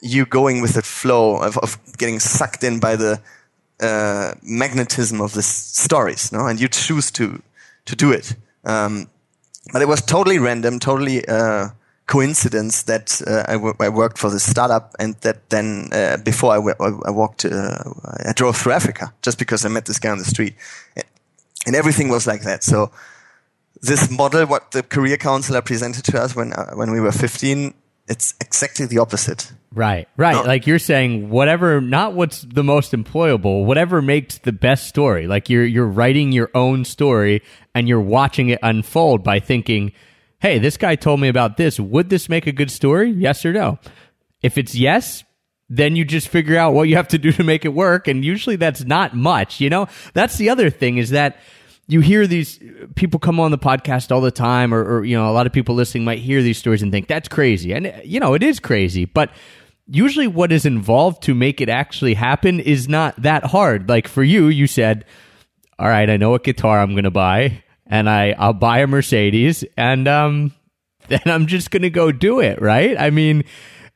[0.00, 3.20] you going with the flow of, of getting sucked in by the
[3.80, 6.46] uh, magnetism of the stories, no?
[6.46, 7.42] And you choose to,
[7.86, 8.36] to do it.
[8.64, 9.08] Um,
[9.72, 11.68] but it was totally random, totally, uh,
[12.06, 17.44] coincidence that uh, I, worked for this startup and that then uh, before I, walked,
[17.46, 17.78] uh,
[18.26, 20.54] I drove through Africa just because I met this guy on the street.
[21.66, 22.62] And everything was like that.
[22.62, 22.90] So
[23.80, 27.72] this model, what the career counselor presented to us when, uh, when we were 15,
[28.08, 29.52] it's exactly the opposite.
[29.72, 30.34] Right, right.
[30.34, 30.42] No.
[30.42, 35.26] Like you're saying, whatever, not what's the most employable, whatever makes the best story.
[35.26, 37.42] Like you're, you're writing your own story
[37.74, 39.92] and you're watching it unfold by thinking,
[40.40, 41.80] hey, this guy told me about this.
[41.80, 43.10] Would this make a good story?
[43.10, 43.78] Yes or no?
[44.42, 45.24] If it's yes,
[45.68, 48.06] then you just figure out what you have to do to make it work.
[48.06, 49.88] And usually that's not much, you know?
[50.12, 51.38] That's the other thing is that
[51.86, 52.58] you hear these
[52.94, 55.52] people come on the podcast all the time, or, or, you know, a lot of
[55.52, 57.72] people listening might hear these stories and think that's crazy.
[57.72, 59.30] And, you know, it is crazy, but
[59.86, 63.88] usually what is involved to make it actually happen is not that hard.
[63.88, 65.04] Like for you, you said,
[65.78, 68.86] all right, I know what guitar I'm going to buy and I I'll buy a
[68.86, 70.52] Mercedes and um
[71.08, 72.98] then I'm just going to go do it, right?
[72.98, 73.44] I mean,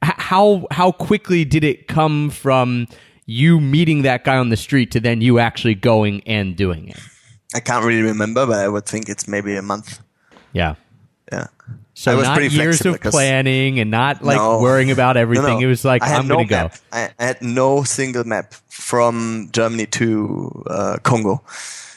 [0.03, 2.87] how how quickly did it come from
[3.25, 7.01] you meeting that guy on the street to then you actually going and doing it?
[7.55, 10.01] I can't really remember, but I would think it's maybe a month.
[10.53, 10.75] Yeah.
[11.33, 11.47] Yeah.
[11.95, 15.45] So not years of planning and not like no, worrying about everything.
[15.45, 15.61] No, no.
[15.61, 16.71] It was like I'm no going to go.
[16.93, 21.43] I, I, had no single map from Germany to uh, Congo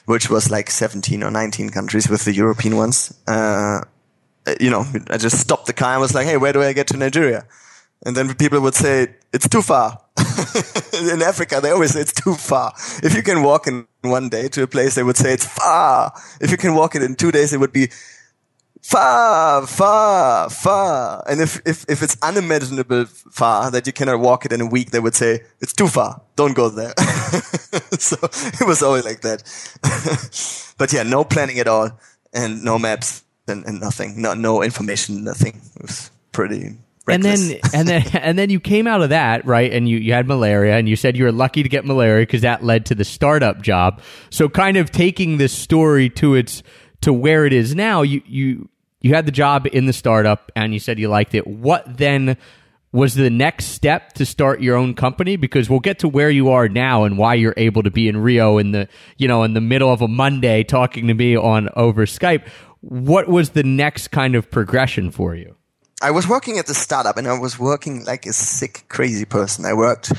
[0.05, 3.13] which was like 17 or 19 countries with the European ones.
[3.27, 3.81] Uh,
[4.59, 6.87] you know, I just stopped the car and was like, hey, where do I get
[6.87, 7.45] to Nigeria?
[8.05, 10.01] And then people would say, it's too far.
[11.13, 12.73] in Africa, they always say it's too far.
[13.03, 16.13] If you can walk in one day to a place, they would say it's far.
[16.39, 17.89] If you can walk it in two days, it would be
[18.81, 21.23] far, far, far.
[21.29, 24.91] And if, if, if it's unimaginable far that you cannot walk it in a week,
[24.91, 26.21] they would say, it's too far.
[26.35, 26.93] Don't go there.
[27.99, 29.43] so it was always like that.
[30.77, 31.91] but yeah, no planning at all
[32.33, 34.21] and no maps and, and nothing.
[34.21, 35.61] No, no information, nothing.
[35.75, 37.51] It was pretty, Reckless.
[37.51, 39.71] And then, and then, and then you came out of that, right?
[39.71, 42.41] And you, you had malaria and you said you were lucky to get malaria because
[42.41, 44.01] that led to the startup job.
[44.29, 46.63] So kind of taking this story to its,
[47.01, 48.69] to where it is now, you, you,
[49.01, 51.47] you had the job in the startup and you said you liked it.
[51.47, 52.37] What then
[52.91, 56.49] was the next step to start your own company because we'll get to where you
[56.49, 58.87] are now and why you're able to be in Rio in the
[59.17, 62.45] you know in the middle of a Monday talking to me on over Skype
[62.81, 65.55] what was the next kind of progression for you
[66.01, 69.65] I was working at the startup and I was working like a sick crazy person.
[69.65, 70.11] I worked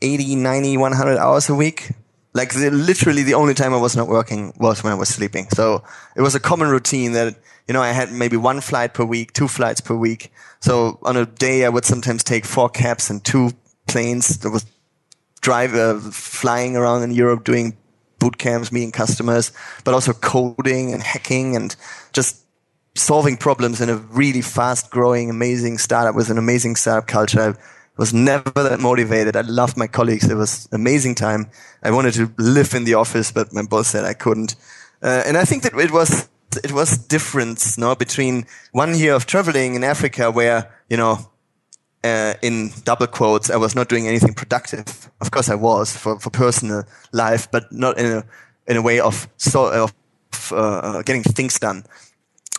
[0.00, 1.90] 80 90 100 hours a week.
[2.32, 5.48] Like the, literally the only time I was not working was when I was sleeping.
[5.50, 5.82] So
[6.14, 7.36] it was a common routine that
[7.66, 10.32] you know I had maybe one flight per week two flights per week.
[10.60, 13.52] So on a day, I would sometimes take four cabs and two
[13.86, 14.38] planes.
[14.38, 14.66] That was
[15.40, 17.76] drive uh, flying around in Europe doing
[18.18, 19.52] boot camps, meeting customers,
[19.84, 21.76] but also coding and hacking and
[22.12, 22.45] just
[22.96, 27.56] solving problems in a really fast growing, amazing startup with an amazing startup culture.
[27.56, 29.36] I was never that motivated.
[29.36, 30.28] I loved my colleagues.
[30.28, 31.50] It was amazing time.
[31.82, 34.56] I wanted to live in the office, but my boss said I couldn't.
[35.02, 36.28] Uh, and I think that it was
[36.64, 41.18] it was difference, no, between one year of traveling in Africa where, you know,
[42.04, 45.10] uh, in double quotes, I was not doing anything productive.
[45.20, 48.24] Of course, I was for, for personal life, but not in a
[48.66, 49.94] in a way of so of
[50.52, 51.84] uh, getting things done,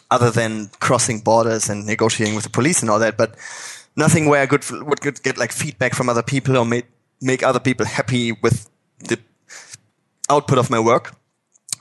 [0.10, 3.18] other than crossing borders and negotiating with the police and all that.
[3.18, 3.36] But
[3.96, 6.86] nothing where I could would get like feedback from other people or make
[7.22, 9.20] make other people happy with the
[10.30, 11.16] output of my work.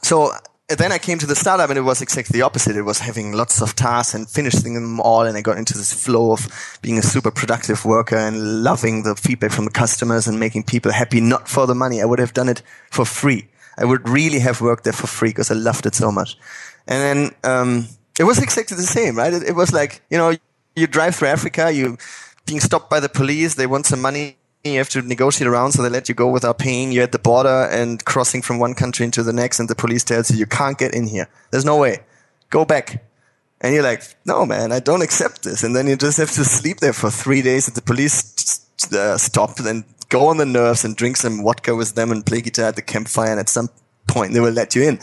[0.03, 0.33] So
[0.69, 2.77] then I came to the startup and it was exactly the opposite.
[2.77, 5.23] It was having lots of tasks and finishing them all.
[5.23, 9.15] And I got into this flow of being a super productive worker and loving the
[9.15, 12.03] feedback from the customers and making people happy, not for the money.
[12.03, 13.49] I would have done it for free.
[13.79, 16.37] I would really have worked there for free because I loved it so much.
[16.89, 19.33] And then, um, it was exactly the same, right?
[19.33, 20.35] It, it was like, you know,
[20.74, 21.98] you drive through Africa, you
[22.46, 24.37] being stopped by the police, they want some money
[24.72, 27.18] you have to negotiate around so they let you go without paying You're at the
[27.18, 30.46] border and crossing from one country into the next and the police tells you you
[30.46, 31.29] can't get in here.
[31.50, 31.98] There's no way.
[32.50, 33.05] Go back.
[33.61, 35.62] And you're like no man i don't accept this.
[35.62, 39.16] And then you just have to sleep there for three days at the police uh,
[39.16, 42.66] stop and go on the nerves and drink some vodka with them and play guitar
[42.66, 43.70] at the campfire and at some
[44.07, 44.98] point they will let you in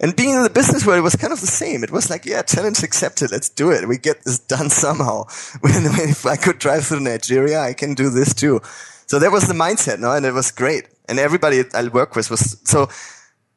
[0.00, 1.84] and being in the business world, it was kind of the same.
[1.84, 3.30] It was like, yeah, challenge accepted.
[3.30, 3.86] Let's do it.
[3.86, 5.24] We get this done somehow.
[5.62, 8.62] If I could drive through Nigeria, I can do this too.
[9.06, 10.12] So that was the mindset, no?
[10.12, 10.88] And it was great.
[11.06, 12.88] And everybody I work with was, so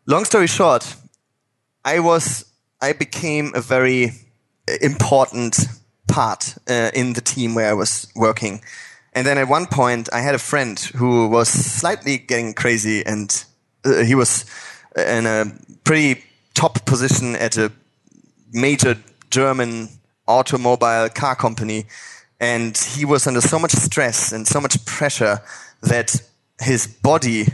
[0.06, 0.96] long story short,
[1.86, 2.46] I was,
[2.82, 4.12] I became a very
[4.82, 5.60] important
[6.10, 8.62] part uh, in the team where I was working.
[9.14, 13.46] And then at one point, I had a friend who was slightly getting crazy and
[13.86, 14.46] uh, he was
[14.98, 15.46] in a
[15.84, 17.72] pretty top position at a
[18.52, 18.98] major
[19.30, 19.90] German
[20.28, 21.86] automobile car company
[22.40, 25.42] and he was under so much stress and so much pressure
[25.82, 26.22] that
[26.60, 27.48] his body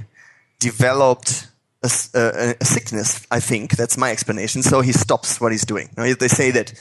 [0.60, 1.48] developed
[1.84, 3.78] a, a, a, sickness, I think.
[3.78, 4.64] That's my explanation.
[4.64, 5.90] So he stops what he's doing.
[5.96, 6.74] They say that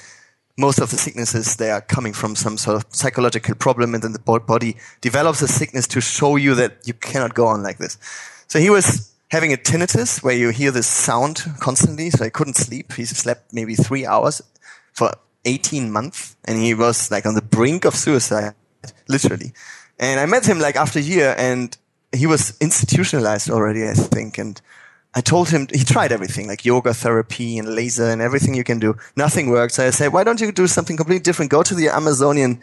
[0.56, 4.12] most of the sicknesses, they are coming from some sort of psychological problem and then
[4.12, 7.96] the body develops a sickness to show you that you cannot go on like this.
[8.48, 12.10] So he was having a tinnitus where you hear this sound constantly.
[12.10, 12.92] So he couldn't sleep.
[12.94, 14.42] He slept maybe three hours
[14.92, 15.12] for
[15.44, 18.54] 18 months and he was like on the brink of suicide,
[19.08, 19.52] literally.
[19.98, 21.76] And I met him like after a year and
[22.12, 24.38] he was institutionalized already, I think.
[24.38, 24.60] And
[25.14, 28.78] I told him, he tried everything like yoga therapy and laser and everything you can
[28.78, 28.96] do.
[29.16, 29.74] Nothing worked.
[29.74, 31.50] So I said, why don't you do something completely different?
[31.50, 32.60] Go to the Amazonian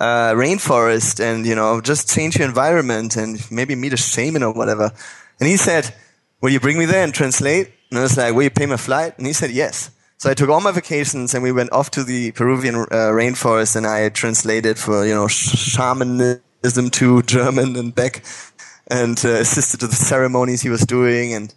[0.00, 4.52] uh, rainforest and, you know, just change your environment and maybe meet a shaman or
[4.52, 4.92] whatever.
[5.42, 5.92] And he said,
[6.40, 7.72] will you bring me there and translate?
[7.90, 9.18] And I was like, will you pay my flight?
[9.18, 9.90] And he said, yes.
[10.18, 13.74] So I took all my vacations and we went off to the Peruvian uh, rainforest
[13.74, 18.22] and I translated for, you know, shamanism to German and back
[18.86, 21.34] and uh, assisted to the ceremonies he was doing.
[21.34, 21.52] And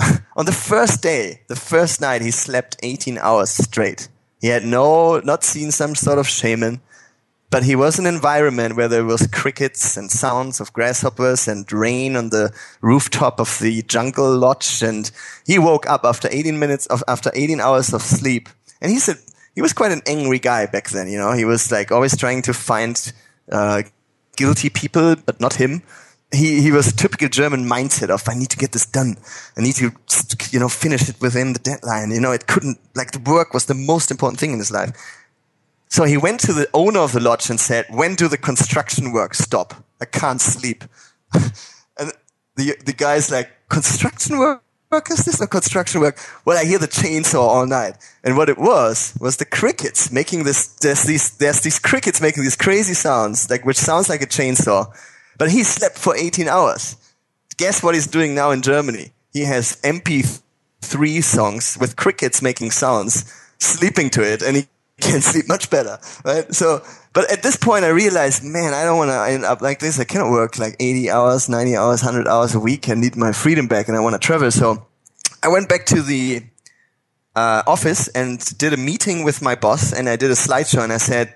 [0.36, 4.08] on the first day, the first night, he slept 18 hours straight.
[4.40, 6.80] He had no, not seen some sort of shaman
[7.50, 11.70] but he was in an environment where there was crickets and sounds of grasshoppers and
[11.72, 14.82] rain on the rooftop of the jungle lodge.
[14.82, 15.10] And
[15.44, 18.48] he woke up after 18 minutes of, after 18 hours of sleep.
[18.80, 19.16] And he said,
[19.56, 22.42] he was quite an angry guy back then, you know, he was like always trying
[22.42, 23.12] to find,
[23.50, 23.82] uh,
[24.36, 25.82] guilty people, but not him.
[26.32, 29.16] He, he was a typical German mindset of, I need to get this done.
[29.56, 29.90] I need to,
[30.52, 32.12] you know, finish it within the deadline.
[32.12, 34.92] You know, it couldn't, like the work was the most important thing in his life.
[35.90, 39.10] So he went to the owner of the lodge and said, when do the construction
[39.10, 39.74] work stop?
[40.00, 40.84] I can't sleep.
[41.34, 42.12] and
[42.54, 44.62] the, the guy's like, construction work?
[45.10, 46.16] Is this a construction work?
[46.44, 47.96] Well, I hear the chainsaw all night.
[48.22, 52.44] And what it was, was the crickets making this, there's these, there's these crickets making
[52.44, 54.96] these crazy sounds, like, which sounds like a chainsaw.
[55.38, 56.96] But he slept for 18 hours.
[57.56, 59.10] Guess what he's doing now in Germany?
[59.32, 64.66] He has MP3 songs with crickets making sounds, sleeping to it, and he
[65.08, 66.52] can sleep much better, right?
[66.54, 66.82] So,
[67.12, 69.98] but at this point, I realized, man, I don't want to end up like this.
[69.98, 72.88] I cannot work like 80 hours, 90 hours, 100 hours a week.
[72.88, 74.50] I need my freedom back and I want to travel.
[74.50, 74.86] So
[75.42, 76.42] I went back to the
[77.34, 80.92] uh, office and did a meeting with my boss and I did a slideshow and
[80.92, 81.34] I said,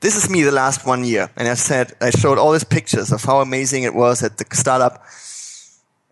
[0.00, 1.30] this is me the last one year.
[1.36, 4.44] And I said, I showed all these pictures of how amazing it was at the
[4.52, 5.04] startup.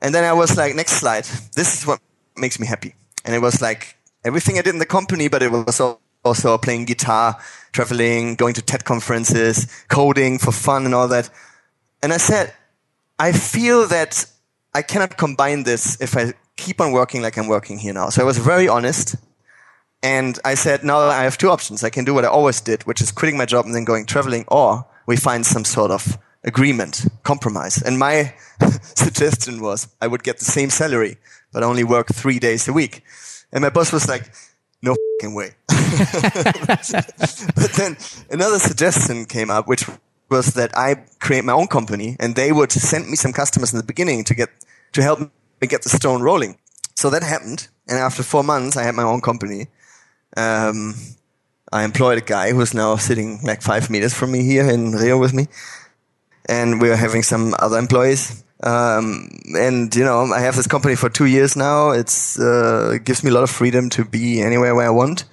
[0.00, 1.24] And then I was like, next slide.
[1.56, 2.00] This is what
[2.36, 2.94] makes me happy.
[3.24, 6.84] And it was like everything I did in the company, but it was also playing
[6.84, 7.36] guitar,
[7.72, 11.30] traveling, going to TED conferences, coding for fun and all that.
[12.02, 12.52] And I said,
[13.18, 14.26] I feel that
[14.74, 18.10] I cannot combine this if I keep on working like I'm working here now.
[18.10, 19.16] So I was very honest
[20.02, 21.84] and I said, now I have two options.
[21.84, 24.06] I can do what I always did, which is quitting my job and then going
[24.06, 27.82] traveling, or we find some sort of agreement, compromise.
[27.82, 28.34] And my
[28.82, 31.18] suggestion was I would get the same salary,
[31.52, 33.02] but only work three days a week.
[33.52, 34.30] And my boss was like,
[34.82, 35.54] no fucking way.
[37.54, 37.96] but then
[38.30, 39.84] another suggestion came up, which
[40.28, 43.78] was that I create my own company and they would send me some customers in
[43.78, 44.48] the beginning to get,
[44.92, 46.56] to help me get the stone rolling.
[46.94, 47.68] So that happened.
[47.88, 49.68] And after four months, I had my own company
[50.36, 50.94] um,
[51.72, 55.18] I employed a guy who's now sitting like five meters from me here in Rio
[55.18, 55.46] with me.
[56.46, 58.42] And we're having some other employees.
[58.62, 61.90] Um, and you know, I have this company for two years now.
[61.90, 65.24] It's, uh, it gives me a lot of freedom to be anywhere where I want.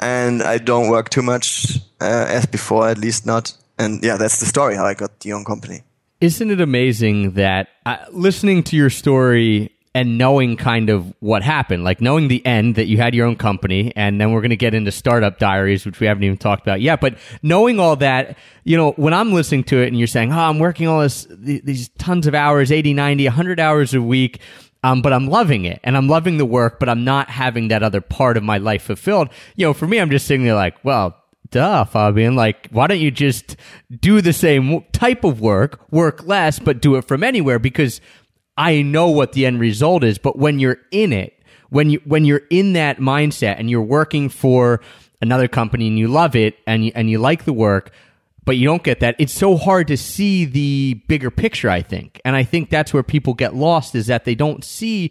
[0.00, 3.52] And I don't work too much, uh, as before, at least not.
[3.78, 5.82] And yeah, that's the story how I got the own company.
[6.20, 11.84] Isn't it amazing that uh, listening to your story and knowing kind of what happened,
[11.84, 14.56] like knowing the end that you had your own company, and then we're going to
[14.56, 17.00] get into startup diaries, which we haven't even talked about yet.
[17.00, 20.38] But knowing all that, you know, when I'm listening to it and you're saying, oh,
[20.38, 24.40] I'm working all this, these tons of hours, 80, 90, 100 hours a week.
[24.82, 27.82] Um, but I'm loving it and I'm loving the work, but I'm not having that
[27.82, 29.30] other part of my life fulfilled.
[29.56, 31.16] You know, for me, I'm just sitting there like, well,
[31.50, 32.36] duh, Fabian.
[32.36, 33.56] Like, why don't you just
[33.90, 37.58] do the same type of work, work less, but do it from anywhere?
[37.58, 38.02] Because
[38.56, 42.24] I know what the end result is, but when you're in it, when you when
[42.24, 44.80] you're in that mindset and you're working for
[45.20, 47.90] another company and you love it and you, and you like the work,
[48.44, 52.20] but you don't get that, it's so hard to see the bigger picture, I think.
[52.24, 55.10] And I think that's where people get lost is that they don't see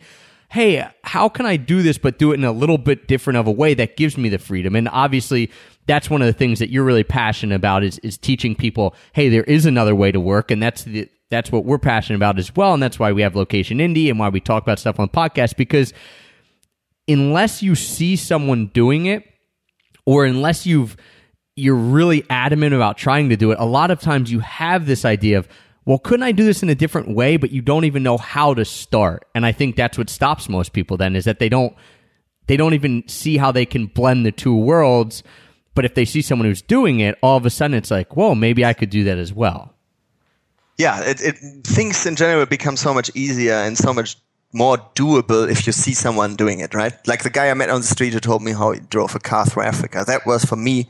[0.53, 3.47] hey, how can I do this but do it in a little bit different of
[3.47, 4.75] a way that gives me the freedom?
[4.75, 5.49] And obviously
[5.87, 9.29] that's one of the things that you're really passionate about is is teaching people, hey,
[9.29, 12.55] there is another way to work and that's the that's what we're passionate about as
[12.55, 12.73] well.
[12.73, 15.17] And that's why we have Location Indie and why we talk about stuff on the
[15.17, 15.93] podcast because
[17.07, 19.23] unless you see someone doing it
[20.05, 20.95] or unless you've
[21.55, 25.05] you're really adamant about trying to do it, a lot of times you have this
[25.05, 25.47] idea of,
[25.85, 27.37] well, couldn't I do this in a different way?
[27.37, 29.25] But you don't even know how to start.
[29.35, 31.75] And I think that's what stops most people then is that they don't
[32.47, 35.23] they don't even see how they can blend the two worlds.
[35.75, 38.35] But if they see someone who's doing it, all of a sudden it's like, whoa,
[38.35, 39.72] maybe I could do that as well
[40.77, 44.17] yeah, it, it things in general become so much easier and so much
[44.53, 46.93] more doable if you see someone doing it, right?
[47.07, 49.19] Like the guy I met on the street who told me how he drove a
[49.19, 50.03] car through Africa.
[50.05, 50.89] That was for me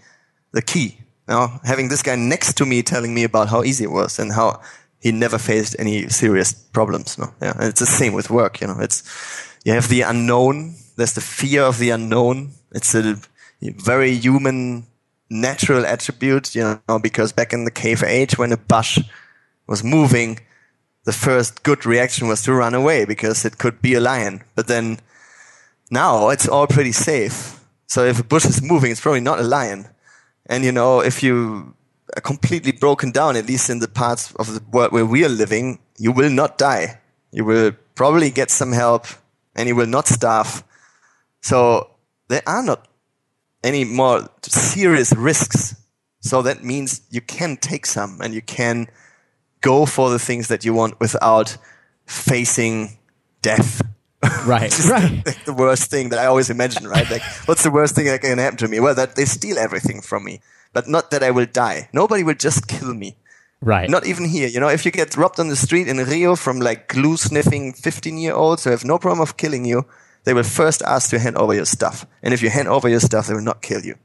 [0.52, 1.00] the key.
[1.28, 4.34] Know, having this guy next to me telling me about how easy it was and
[4.34, 4.62] how
[5.00, 7.18] he never faced any serious problems.
[7.18, 8.60] No, yeah, and it's the same with work.
[8.60, 9.04] You know, it's
[9.64, 10.76] you have the unknown.
[10.98, 12.52] There's the fear of the unknown.
[12.74, 13.16] It's a
[13.62, 14.86] very human,
[15.30, 16.56] natural attribute.
[16.56, 19.00] You know, because back in the cave age, when a bush
[19.68, 20.40] was moving,
[21.06, 24.44] the first good reaction was to run away because it could be a lion.
[24.56, 25.00] But then
[25.92, 27.60] now it's all pretty safe.
[27.88, 29.88] So if a bush is moving, it's probably not a lion.
[30.46, 31.76] And you know, if you
[32.16, 35.30] are completely broken down, at least in the parts of the world where we are
[35.30, 37.00] living, you will not die.
[37.32, 39.08] You will probably get some help
[39.56, 40.64] and you will not starve.
[41.42, 41.92] So
[42.30, 42.88] there are not
[43.64, 45.76] any more serious risks.
[46.22, 48.88] So that means you can take some and you can
[49.64, 51.58] go for the things that you want without
[52.06, 53.00] facing
[53.42, 53.82] death.
[54.46, 55.26] Right, right.
[55.26, 57.10] the, the worst thing that I always imagine, right?
[57.10, 58.80] Like, what's the worst thing that can happen to me?
[58.80, 60.42] Well, that they steal everything from me,
[60.72, 61.90] but not that I will die.
[61.92, 63.18] Nobody will just kill me.
[63.62, 63.90] Right.
[63.90, 64.50] Not even here.
[64.50, 67.72] You know, if you get robbed on the street in Rio from like glue sniffing
[67.72, 69.86] 15 year olds who have no problem of killing you,
[70.26, 72.06] they will first ask to hand over your stuff.
[72.22, 73.96] And if you hand over your stuff, they will not kill you.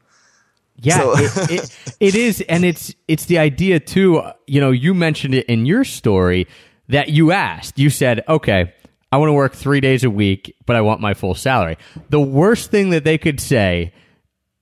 [0.80, 1.12] Yeah, so.
[1.16, 4.22] it, it, it is, and it's it's the idea too.
[4.46, 6.46] You know, you mentioned it in your story
[6.88, 7.78] that you asked.
[7.78, 8.72] You said, "Okay,
[9.10, 11.78] I want to work three days a week, but I want my full salary."
[12.10, 13.92] The worst thing that they could say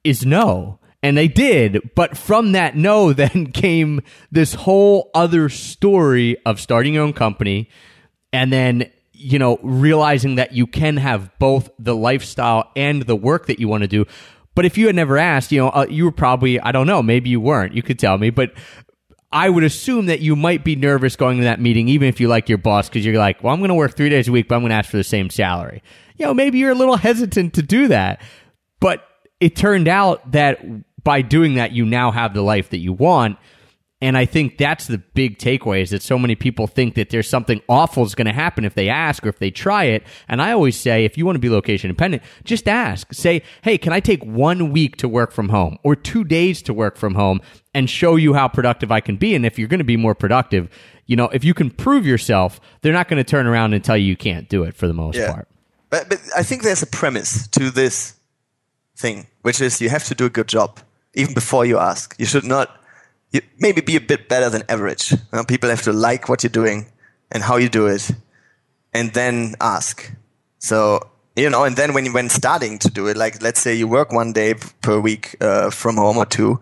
[0.04, 1.90] is no, and they did.
[1.94, 4.00] But from that no, then came
[4.32, 7.68] this whole other story of starting your own company,
[8.32, 13.48] and then you know realizing that you can have both the lifestyle and the work
[13.48, 14.06] that you want to do
[14.56, 17.02] But if you had never asked, you know, uh, you were probably, I don't know,
[17.02, 17.74] maybe you weren't.
[17.74, 18.52] You could tell me, but
[19.30, 22.26] I would assume that you might be nervous going to that meeting, even if you
[22.26, 24.48] like your boss, because you're like, well, I'm going to work three days a week,
[24.48, 25.82] but I'm going to ask for the same salary.
[26.16, 28.22] You know, maybe you're a little hesitant to do that.
[28.80, 29.06] But
[29.40, 30.58] it turned out that
[31.04, 33.36] by doing that, you now have the life that you want.
[34.02, 37.28] And I think that's the big takeaway is that so many people think that there's
[37.28, 40.02] something awful is going to happen if they ask or if they try it.
[40.28, 43.14] And I always say, if you want to be location independent, just ask.
[43.14, 46.74] Say, hey, can I take one week to work from home or two days to
[46.74, 47.40] work from home
[47.72, 49.34] and show you how productive I can be?
[49.34, 50.68] And if you're going to be more productive,
[51.06, 53.96] you know, if you can prove yourself, they're not going to turn around and tell
[53.96, 55.32] you you can't do it for the most yeah.
[55.32, 55.48] part.
[55.88, 58.14] But, but I think there's a premise to this
[58.94, 60.80] thing, which is you have to do a good job
[61.14, 62.14] even before you ask.
[62.18, 62.78] You should not
[63.58, 65.12] maybe be a bit better than average.
[65.12, 66.86] You know, people have to like what you're doing
[67.30, 68.10] and how you do it,
[68.92, 70.12] and then ask.
[70.58, 71.00] So
[71.36, 74.12] you know, and then when when starting to do it, like let's say you work
[74.12, 76.60] one day per week uh, from home or two,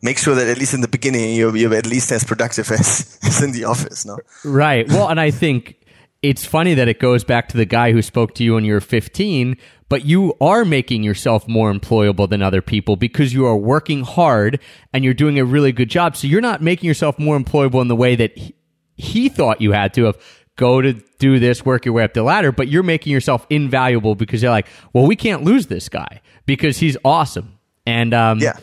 [0.00, 3.18] make sure that at least in the beginning you're, you're at least as productive as,
[3.22, 4.04] as in the office.
[4.04, 4.88] No, right.
[4.88, 5.76] Well, and I think
[6.22, 8.74] it's funny that it goes back to the guy who spoke to you when you
[8.74, 9.56] were 15
[9.92, 14.58] but you are making yourself more employable than other people because you are working hard
[14.94, 16.16] and you're doing a really good job.
[16.16, 18.54] So you're not making yourself more employable in the way that he,
[18.96, 20.16] he thought you had to of
[20.56, 24.14] go to do this, work your way up the ladder, but you're making yourself invaluable
[24.14, 27.58] because you're like, well, we can't lose this guy because he's awesome.
[27.84, 28.56] And, um, yeah.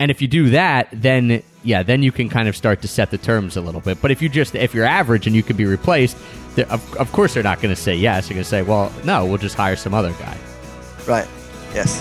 [0.00, 3.10] And if you do that, then yeah, then you can kind of start to set
[3.10, 4.00] the terms a little bit.
[4.00, 6.16] But if you just if you're average and you could be replaced,
[6.56, 8.28] of, of course they're not going to say yes.
[8.28, 10.36] They're going to say, well, no, we'll just hire some other guy.
[11.06, 11.28] Right.
[11.74, 12.00] Yes.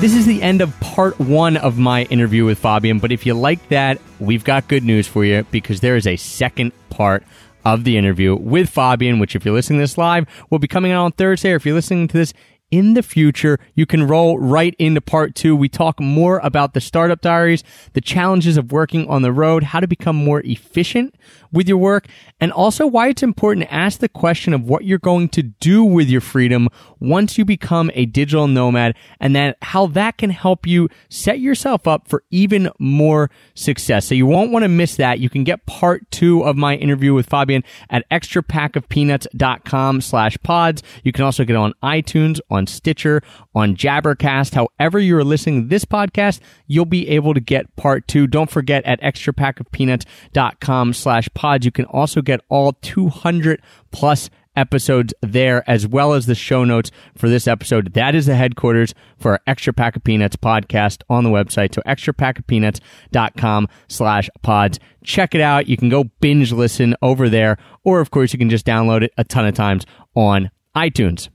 [0.00, 2.98] This is the end of part one of my interview with Fabian.
[2.98, 6.16] But if you like that, we've got good news for you because there is a
[6.16, 7.24] second part
[7.64, 10.92] of the interview with Fabian, which, if you're listening to this live, will be coming
[10.92, 11.52] out on Thursday.
[11.52, 12.34] Or if you're listening to this
[12.74, 15.54] in the future, you can roll right into part two.
[15.54, 17.62] We talk more about the startup diaries,
[17.92, 21.14] the challenges of working on the road, how to become more efficient
[21.52, 22.08] with your work,
[22.40, 25.84] and also why it's important to ask the question of what you're going to do
[25.84, 26.68] with your freedom
[26.98, 31.86] once you become a digital nomad and that how that can help you set yourself
[31.86, 34.06] up for even more success.
[34.06, 35.20] So you won't want to miss that.
[35.20, 40.82] You can get part two of my interview with Fabian at extrapackofpeanuts.com slash pods.
[41.04, 43.22] You can also get on iTunes, on Stitcher,
[43.54, 44.54] on Jabbercast.
[44.54, 48.26] However you're listening to this podcast, you'll be able to get part two.
[48.26, 51.64] Don't forget at extrapackofpeanuts.com slash pods.
[51.64, 56.90] You can also get all 200 plus episodes there as well as the show notes
[57.16, 57.94] for this episode.
[57.94, 61.74] That is the headquarters for our Extra Pack of Peanuts podcast on the website.
[61.74, 64.78] So extra pack of extrapackofpeanuts.com slash pods.
[65.02, 65.68] Check it out.
[65.68, 69.12] You can go binge listen over there, or of course you can just download it
[69.18, 69.84] a ton of times
[70.14, 71.28] on iTunes.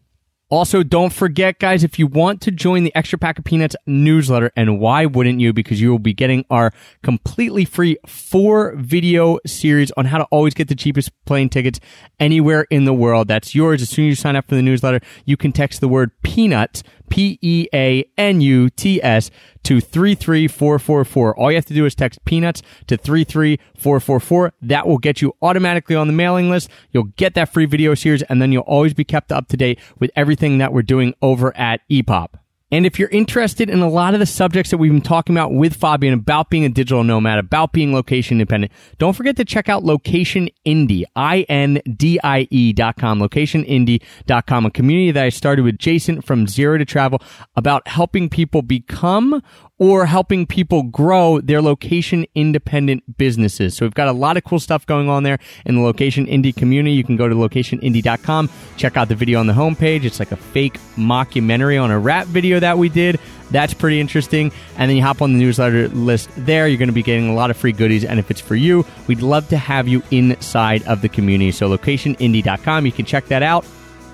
[0.51, 4.51] Also, don't forget, guys, if you want to join the Extra Pack of Peanuts newsletter,
[4.55, 5.53] and why wouldn't you?
[5.53, 6.73] Because you will be getting our
[7.03, 11.79] completely free four video series on how to always get the cheapest plane tickets
[12.19, 13.27] anywhere in the world.
[13.27, 13.83] That's yours.
[13.83, 16.81] As soon as you sign up for the newsletter, you can text the word peanuts
[17.09, 19.29] P E A N U T S
[19.63, 21.37] to 33444.
[21.37, 24.53] All you have to do is text peanuts to 33444.
[24.61, 26.69] That will get you automatically on the mailing list.
[26.91, 29.79] You'll get that free video series and then you'll always be kept up to date
[29.99, 32.29] with everything that we're doing over at EPOP.
[32.71, 35.53] And if you're interested in a lot of the subjects that we've been talking about
[35.53, 39.69] with Fabian about being a digital nomad, about being location independent, don't forget to check
[39.69, 46.47] out Location Indie, I-N-D-I-E dot com, locationindie.com, a community that I started with Jason from
[46.47, 47.21] Zero to Travel
[47.55, 49.41] about helping people become
[49.79, 53.75] or helping people grow their location independent businesses.
[53.75, 56.55] So we've got a lot of cool stuff going on there in the location indie
[56.55, 56.93] community.
[56.93, 60.03] You can go to locationindie.com, check out the video on the homepage.
[60.03, 62.27] It's like a fake mockumentary on a rap
[62.59, 63.19] that we did.
[63.51, 64.51] That's pretty interesting.
[64.77, 66.67] And then you hop on the newsletter list there.
[66.67, 68.05] You're going to be getting a lot of free goodies.
[68.05, 71.51] And if it's for you, we'd love to have you inside of the community.
[71.51, 73.65] So locationindie.com, you can check that out.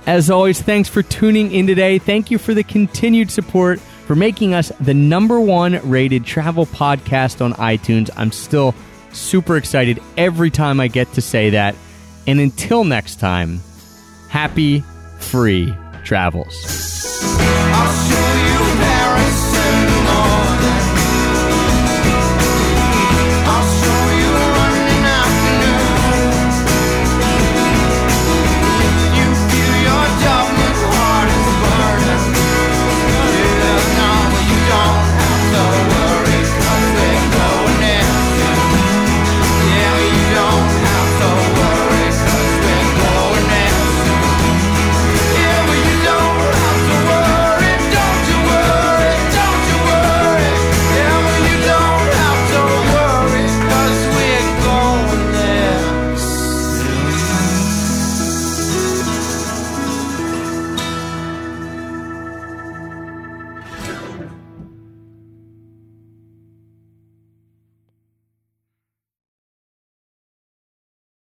[0.07, 1.97] As always, thanks for tuning in today.
[1.97, 7.43] Thank you for the continued support for making us the number one rated travel podcast
[7.43, 8.09] on iTunes.
[8.15, 8.75] I'm still
[9.11, 11.75] super excited every time I get to say that.
[12.27, 13.61] And until next time,
[14.29, 14.83] happy
[15.19, 15.73] free
[16.03, 16.53] travels.